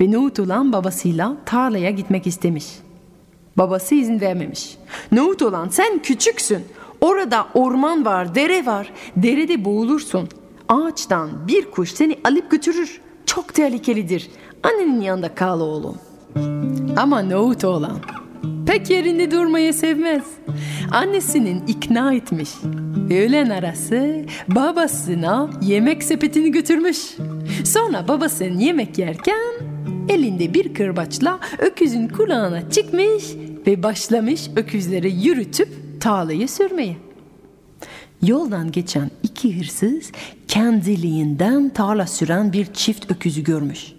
Ve 0.00 0.12
nohut 0.12 0.40
olan 0.40 0.72
babasıyla 0.72 1.36
tarlaya 1.46 1.90
gitmek 1.90 2.26
istemiş. 2.26 2.66
Babası 3.56 3.94
izin 3.94 4.20
vermemiş. 4.20 4.76
Nohut 5.12 5.42
olan 5.42 5.68
sen 5.68 5.98
küçüksün. 5.98 6.64
Orada 7.00 7.46
orman 7.54 8.04
var, 8.04 8.34
dere 8.34 8.66
var. 8.66 8.92
Derede 9.16 9.64
boğulursun. 9.64 10.28
Ağaçtan 10.68 11.48
bir 11.48 11.70
kuş 11.70 11.92
seni 11.92 12.18
alıp 12.24 12.50
götürür. 12.50 13.00
Çok 13.26 13.54
tehlikelidir. 13.54 14.30
Annenin 14.62 15.00
yanında 15.00 15.34
kal 15.34 15.60
oğlum. 15.60 15.96
Ama 16.96 17.22
nohut 17.22 17.64
oğlan 17.64 17.98
pek 18.66 18.90
yerinde 18.90 19.30
durmayı 19.30 19.74
sevmez. 19.74 20.22
Annesinin 20.92 21.66
ikna 21.66 22.14
etmiş. 22.14 22.50
Öğlen 23.10 23.50
arası 23.50 24.24
babasına 24.48 25.50
yemek 25.62 26.02
sepetini 26.02 26.52
götürmüş. 26.52 27.16
Sonra 27.64 28.08
babasının 28.08 28.58
yemek 28.58 28.98
yerken 28.98 29.54
elinde 30.08 30.54
bir 30.54 30.74
kırbaçla 30.74 31.38
öküzün 31.58 32.08
kulağına 32.08 32.70
çıkmış 32.70 33.24
ve 33.66 33.82
başlamış 33.82 34.50
öküzleri 34.56 35.12
yürütüp 35.12 35.68
tarlayı 36.00 36.48
sürmeye. 36.48 37.07
Yoldan 38.22 38.72
geçen 38.72 39.10
iki 39.22 39.58
hırsız 39.58 40.12
kendiliğinden 40.48 41.68
tarla 41.68 42.06
süren 42.06 42.52
bir 42.52 42.72
çift 42.72 43.10
öküzü 43.10 43.44
görmüş. 43.44 43.92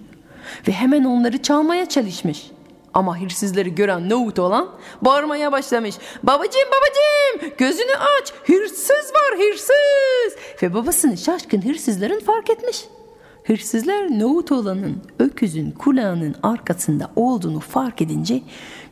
Ve 0.68 0.72
hemen 0.72 1.04
onları 1.04 1.42
çalmaya 1.42 1.90
çalışmış. 1.90 2.52
Ama 2.94 3.22
hırsızları 3.22 3.70
gören 3.70 4.10
nohut 4.10 4.40
olan 4.40 4.70
bağırmaya 5.02 5.52
başlamış. 5.52 5.96
Babacım 6.24 6.62
babacım 6.68 7.56
gözünü 7.58 7.96
aç 7.96 8.34
hırsız 8.46 9.14
var 9.14 9.38
hırsız. 9.38 10.62
Ve 10.64 10.74
babasını 10.74 11.18
şaşkın 11.18 11.62
hırsızların 11.62 12.20
fark 12.20 12.50
etmiş. 12.50 12.86
Hırsızlar 13.44 14.20
nohut 14.20 14.52
olanın 14.52 15.02
öküzün 15.20 15.72
kulağının 15.72 16.36
arkasında 16.44 17.12
olduğunu 17.16 17.60
fark 17.60 18.02
edince 18.02 18.42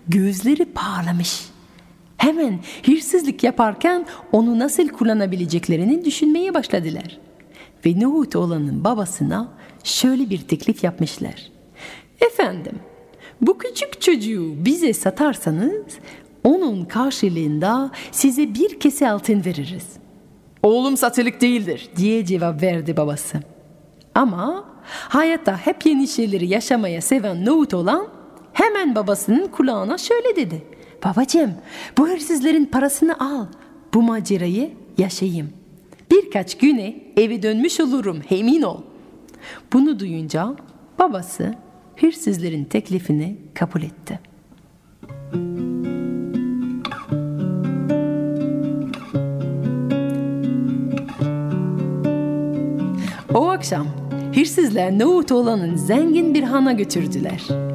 gözleri 0.07 0.65
parlamış. 0.65 1.56
Hemen 2.17 2.59
hırsızlık 2.85 3.43
yaparken 3.43 4.05
onu 4.31 4.59
nasıl 4.59 4.87
kullanabileceklerini 4.87 6.05
düşünmeye 6.05 6.53
başladılar. 6.53 7.19
Ve 7.85 7.99
nohut 7.99 8.35
olanın 8.35 8.83
babasına 8.83 9.51
şöyle 9.83 10.29
bir 10.29 10.41
teklif 10.41 10.83
yapmışlar. 10.83 11.51
Efendim, 12.21 12.79
bu 13.41 13.57
küçük 13.57 14.01
çocuğu 14.01 14.53
bize 14.65 14.93
satarsanız 14.93 15.83
onun 16.43 16.85
karşılığında 16.85 17.91
size 18.11 18.53
bir 18.53 18.79
kese 18.79 19.09
altın 19.09 19.45
veririz. 19.45 19.85
Oğlum 20.63 20.97
satılık 20.97 21.41
değildir 21.41 21.89
diye 21.95 22.25
cevap 22.25 22.61
verdi 22.61 22.97
babası. 22.97 23.37
Ama 24.15 24.65
hayatta 24.87 25.57
hep 25.57 25.85
yeni 25.85 26.07
şeyleri 26.07 26.47
yaşamaya 26.47 27.01
seven 27.01 27.45
Nohut 27.45 27.73
olan 27.73 28.07
hemen 28.53 28.95
babasının 28.95 29.47
kulağına 29.47 29.97
şöyle 29.97 30.35
dedi. 30.35 30.76
Babacığım 31.05 31.53
bu 31.97 32.09
hırsızların 32.09 32.65
parasını 32.65 33.19
al. 33.19 33.45
Bu 33.93 34.01
macerayı 34.01 34.71
yaşayayım. 34.97 35.49
Birkaç 36.11 36.57
güne 36.57 36.95
eve 37.17 37.43
dönmüş 37.43 37.79
olurum 37.79 38.21
emin 38.29 38.61
ol. 38.61 38.81
Bunu 39.73 39.99
duyunca 39.99 40.55
babası 40.99 41.53
hırsızların 41.95 42.63
teklifini 42.63 43.37
kabul 43.53 43.81
etti. 43.81 44.19
O 53.33 53.49
akşam 53.49 53.87
hırsızlar 54.35 54.99
Nohut 54.99 55.31
olanın 55.31 55.75
zengin 55.75 56.33
bir 56.33 56.43
hana 56.43 56.71
götürdüler. 56.71 57.66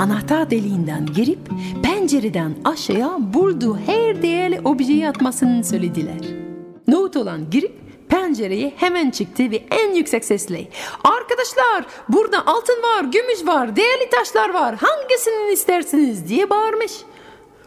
Anahtar 0.00 0.50
deliğinden 0.50 1.06
girip 1.06 1.38
pencereden 1.82 2.56
aşağıya 2.64 3.16
bulduğu 3.18 3.78
her 3.78 4.22
değerli 4.22 4.60
objeyi 4.64 5.08
atmasını 5.08 5.64
söylediler. 5.64 6.20
Nohut 6.88 7.16
olan 7.16 7.50
girip 7.50 7.72
pencereye 8.08 8.72
hemen 8.76 9.10
çıktı 9.10 9.50
ve 9.50 9.64
en 9.70 9.94
yüksek 9.94 10.24
sesle 10.24 10.68
Arkadaşlar 11.04 11.86
burada 12.08 12.46
altın 12.46 12.82
var, 12.82 13.04
gümüş 13.04 13.46
var, 13.46 13.76
değerli 13.76 14.10
taşlar 14.10 14.54
var 14.54 14.74
hangisini 14.74 15.52
istersiniz 15.52 16.28
diye 16.28 16.50
bağırmış. 16.50 16.92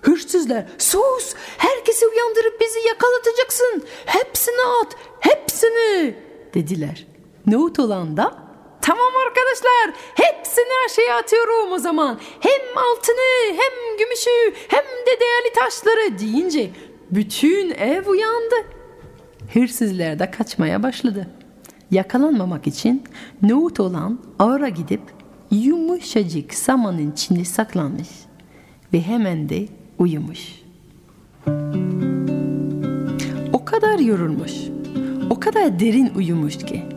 Hırsızlar 0.02 0.66
sus 0.78 1.34
herkesi 1.58 2.06
uyandırıp 2.08 2.62
bizi 2.62 2.88
yakalatacaksın 2.88 3.84
hepsini 4.06 4.62
at 4.82 4.96
hepsini 5.20 6.16
dediler. 6.54 7.08
Nohut 7.48 7.80
olan 7.80 8.18
da 8.18 8.43
tamam 8.84 9.14
arkadaşlar 9.28 10.02
hepsini 10.16 10.74
aşağıya 10.86 11.18
atıyorum 11.18 11.72
o 11.72 11.78
zaman. 11.80 12.20
Hem 12.40 12.78
altını 12.78 13.48
hem 13.48 13.98
gümüşü 13.98 14.54
hem 14.68 14.84
de 14.84 15.20
değerli 15.20 15.54
taşları 15.56 16.20
deyince 16.20 16.70
bütün 17.12 17.70
ev 17.70 18.08
uyandı. 18.08 18.56
Hırsızlar 19.54 20.20
da 20.20 20.32
kaçmaya 20.32 20.84
başladı. 20.84 21.28
Yakalanmamak 21.92 22.68
için 22.68 23.04
nohut 23.42 23.80
olan 23.80 24.20
ağıra 24.40 24.70
gidip 24.70 25.02
yumuşacık 25.52 26.54
samanın 26.54 27.12
içinde 27.12 27.46
saklanmış 27.46 28.10
ve 28.94 29.02
hemen 29.02 29.50
de 29.50 29.68
uyumuş. 30.00 30.64
O 33.54 33.66
kadar 33.66 34.00
yorulmuş, 34.00 34.52
o 35.30 35.40
kadar 35.40 35.80
derin 35.80 36.12
uyumuş 36.16 36.58
ki 36.58 36.93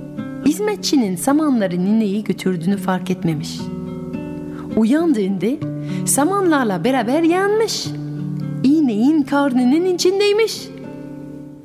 hizmetçinin 0.46 1.16
samanları 1.16 1.84
nineyi 1.84 2.24
götürdüğünü 2.24 2.76
fark 2.76 3.10
etmemiş. 3.10 3.50
Uyandığında 4.76 5.66
samanlarla 6.06 6.84
beraber 6.84 7.22
yanmış. 7.22 7.86
İğneğin 8.64 9.22
karnının 9.22 9.94
içindeymiş. 9.94 10.68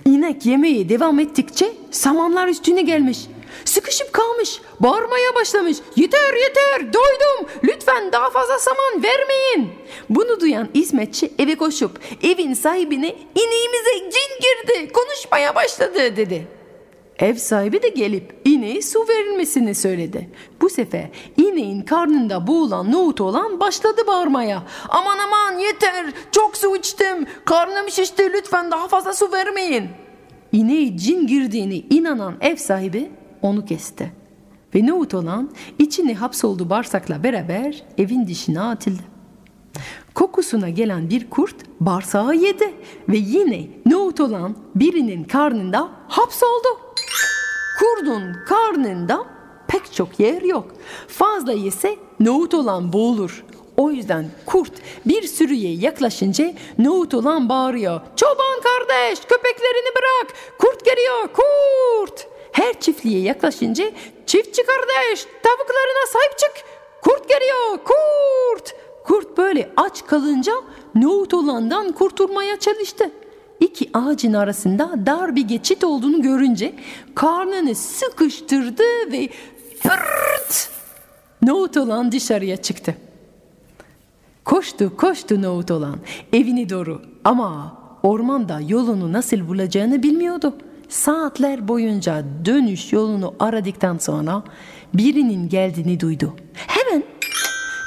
İnek 0.05 0.45
yemeye 0.45 0.89
devam 0.89 1.19
ettikçe 1.19 1.71
samanlar 1.91 2.47
üstüne 2.47 2.81
gelmiş. 2.81 3.19
Sıkışıp 3.65 4.13
kalmış, 4.13 4.61
bağırmaya 4.79 5.35
başlamış. 5.35 5.77
Yeter 5.95 6.33
yeter 6.33 6.93
doydum 6.93 7.49
lütfen 7.63 8.11
daha 8.11 8.29
fazla 8.29 8.59
saman 8.59 9.03
vermeyin. 9.03 9.73
Bunu 10.09 10.39
duyan 10.39 10.67
hizmetçi 10.75 11.31
eve 11.39 11.55
koşup 11.55 11.99
evin 12.23 12.53
sahibine 12.53 13.15
ineğimize 13.35 14.11
cin 14.11 14.39
girdi 14.41 14.93
konuşmaya 14.93 15.55
başladı 15.55 16.15
dedi. 16.15 16.60
Ev 17.21 17.35
sahibi 17.35 17.83
de 17.83 17.89
gelip 17.89 18.41
ineğe 18.45 18.81
su 18.81 18.99
verilmesini 19.09 19.75
söyledi. 19.75 20.29
Bu 20.61 20.69
sefer 20.69 21.09
ineğin 21.37 21.81
karnında 21.81 22.47
boğulan 22.47 22.91
nohut 22.91 23.21
olan 23.21 23.59
başladı 23.59 24.01
bağırmaya. 24.07 24.63
Aman 24.89 25.17
aman 25.19 25.59
yeter 25.59 26.05
çok 26.31 26.57
su 26.57 26.75
içtim 26.75 27.25
karnım 27.45 27.89
şişti 27.89 28.23
lütfen 28.33 28.71
daha 28.71 28.87
fazla 28.87 29.13
su 29.13 29.31
vermeyin. 29.31 29.89
İneğe 30.51 30.97
cin 30.97 31.27
girdiğini 31.27 31.85
inanan 31.89 32.35
ev 32.41 32.55
sahibi 32.55 33.11
onu 33.41 33.65
kesti. 33.65 34.11
Ve 34.75 34.87
nohut 34.87 35.13
olan 35.13 35.51
içine 35.79 36.13
hapsoldu 36.13 36.69
bağırsakla 36.69 37.23
beraber 37.23 37.83
evin 37.97 38.27
dışına 38.27 38.69
atıldı. 38.69 39.01
Kokusuna 40.13 40.69
gelen 40.69 41.09
bir 41.09 41.29
kurt 41.29 41.55
bağırsağı 41.79 42.35
yedi 42.35 42.73
ve 43.09 43.17
yine 43.17 43.67
nohut 43.85 44.19
olan 44.19 44.55
birinin 44.75 45.23
karnında 45.23 45.89
hapsoldu. 46.07 46.90
Kurdun 47.81 48.33
karnında 48.47 49.25
pek 49.67 49.93
çok 49.93 50.19
yer 50.19 50.41
yok. 50.41 50.65
Fazla 51.07 51.51
yese 51.51 51.95
nohut 52.19 52.53
olan 52.53 52.93
boğulur. 52.93 53.45
O 53.77 53.91
yüzden 53.91 54.25
kurt 54.45 54.71
bir 55.05 55.23
sürüye 55.23 55.73
yaklaşınca 55.73 56.53
nohut 56.79 57.13
olan 57.13 57.49
bağırıyor. 57.49 58.01
Çoban 58.15 58.61
kardeş 58.63 59.19
köpeklerini 59.19 59.95
bırak. 59.95 60.33
Kurt 60.59 60.85
geliyor 60.85 61.27
kurt. 61.33 62.27
Her 62.51 62.79
çiftliğe 62.79 63.21
yaklaşınca 63.21 63.91
çiftçi 64.25 64.63
kardeş 64.65 65.25
tavuklarına 65.43 66.07
sahip 66.13 66.37
çık. 66.37 66.51
Kurt 67.01 67.29
geliyor 67.29 67.77
kurt. 67.83 68.75
Kurt 69.05 69.37
böyle 69.37 69.71
aç 69.77 70.05
kalınca 70.05 70.53
nohut 70.95 71.33
olandan 71.33 71.91
kurtulmaya 71.91 72.59
çalıştı. 72.59 73.11
İki 73.61 73.89
ağacın 73.93 74.33
arasında 74.33 74.93
dar 75.05 75.35
bir 75.35 75.47
geçit 75.47 75.83
olduğunu 75.83 76.21
görünce 76.21 76.73
karnını 77.15 77.75
sıkıştırdı 77.75 78.83
ve 79.11 79.29
fırt 79.79 80.69
nohut 81.41 81.77
olan 81.77 82.11
dışarıya 82.11 82.57
çıktı. 82.57 82.95
Koştu 84.45 84.97
koştu 84.97 85.41
nohut 85.41 85.71
olan 85.71 85.99
evine 86.33 86.69
doğru 86.69 87.01
ama 87.23 87.77
ormanda 88.03 88.59
yolunu 88.67 89.13
nasıl 89.13 89.47
bulacağını 89.47 90.03
bilmiyordu. 90.03 90.53
Saatler 90.89 91.67
boyunca 91.67 92.23
dönüş 92.45 92.93
yolunu 92.93 93.33
aradıktan 93.39 93.97
sonra 93.97 94.43
birinin 94.93 95.49
geldiğini 95.49 95.99
duydu. 95.99 96.35
Hemen 96.53 97.03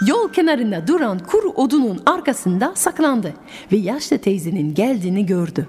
yol 0.06 0.32
kenarında 0.32 0.86
duran 0.86 1.18
kuru 1.18 1.48
odunun 1.48 2.02
arkasında 2.06 2.72
saklandı 2.74 3.34
ve 3.72 3.76
yaşlı 3.76 4.18
teyzenin 4.18 4.74
geldiğini 4.74 5.26
gördü. 5.26 5.68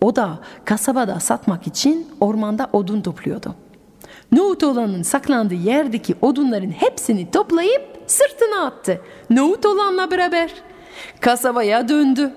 O 0.00 0.16
da 0.16 0.38
kasabada 0.64 1.20
satmak 1.20 1.66
için 1.66 2.06
ormanda 2.20 2.70
odun 2.72 3.00
topluyordu. 3.00 3.54
Nohut 4.32 4.62
olanın 4.64 5.02
saklandığı 5.02 5.54
yerdeki 5.54 6.14
odunların 6.22 6.70
hepsini 6.70 7.30
toplayıp 7.30 7.82
sırtına 8.06 8.66
attı. 8.66 9.00
Nohut 9.30 9.66
olanla 9.66 10.10
beraber 10.10 10.50
kasabaya 11.20 11.88
döndü. 11.88 12.34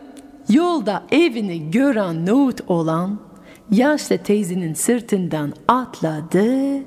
Yolda 0.49 1.03
evini 1.11 1.71
gören 1.71 2.25
nohut 2.25 2.61
olan 2.67 3.19
yaşlı 3.71 4.17
teyzenin 4.17 4.73
sırtından 4.73 5.53
atladı 5.67 6.79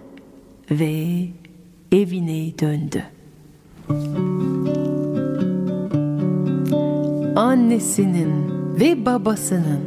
ve 0.70 1.18
evine 1.92 2.58
döndü. 2.58 3.15
Annesinin 7.36 8.50
ve 8.80 9.06
babasının 9.06 9.80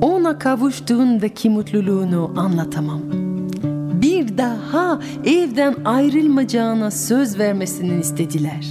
ona 0.00 0.38
kavuştuğundaki 0.38 1.50
mutluluğunu 1.50 2.32
anlatamam. 2.36 3.00
Bir 4.02 4.38
daha 4.38 5.00
evden 5.24 5.74
ayrılmayacağına 5.84 6.90
söz 6.90 7.38
vermesini 7.38 8.00
istediler. 8.00 8.66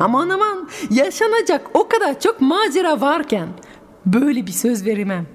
Aman 0.00 0.28
aman 0.28 0.68
yaşanacak 0.90 1.70
o 1.74 1.88
kadar 1.88 2.20
çok 2.20 2.40
macera 2.40 3.00
varken 3.00 3.48
böyle 4.06 4.46
bir 4.46 4.52
söz 4.52 4.86
veremem. 4.86 5.26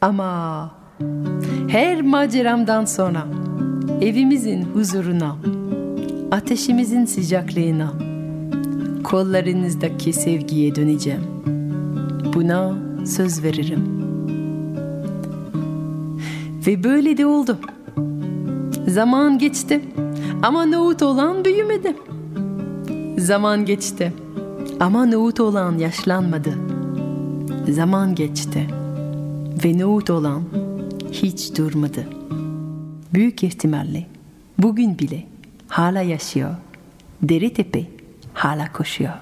Ama 0.00 0.70
her 1.68 2.02
maceramdan 2.02 2.84
sonra 2.84 3.26
evimizin 4.00 4.62
huzuruna, 4.62 5.36
ateşimizin 6.34 7.04
sıcaklığına, 7.04 7.92
kollarınızdaki 9.04 10.12
sevgiye 10.12 10.74
döneceğim. 10.74 11.20
Buna 12.34 12.74
söz 13.06 13.42
veririm. 13.42 13.84
Ve 16.66 16.84
böyle 16.84 17.16
de 17.16 17.26
oldu. 17.26 17.58
Zaman 18.88 19.38
geçti 19.38 19.80
ama 20.42 20.66
nohut 20.66 21.02
olan 21.02 21.44
büyümedi. 21.44 21.96
Zaman 23.18 23.64
geçti 23.64 24.12
ama 24.80 25.06
nohut 25.06 25.40
olan 25.40 25.78
yaşlanmadı. 25.78 26.54
Zaman 27.70 28.14
geçti 28.14 28.66
ve 29.64 29.78
nohut 29.78 30.10
olan 30.10 30.42
hiç 31.12 31.58
durmadı. 31.58 32.04
Büyük 33.14 33.42
ihtimalle 33.42 34.06
bugün 34.58 34.98
bile 34.98 35.33
hala 35.74 36.02
yaşıyor. 36.02 36.50
Deri 37.22 37.52
tepe 37.52 37.84
hala 38.34 38.72
koşuyor. 38.72 39.12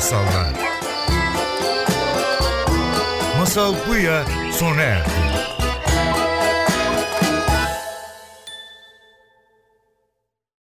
Masallar. 0.00 0.48
Masal 3.38 3.74
bu 3.88 3.96
ya 3.96 4.24
sona 4.52 4.82
erdi. 4.82 5.29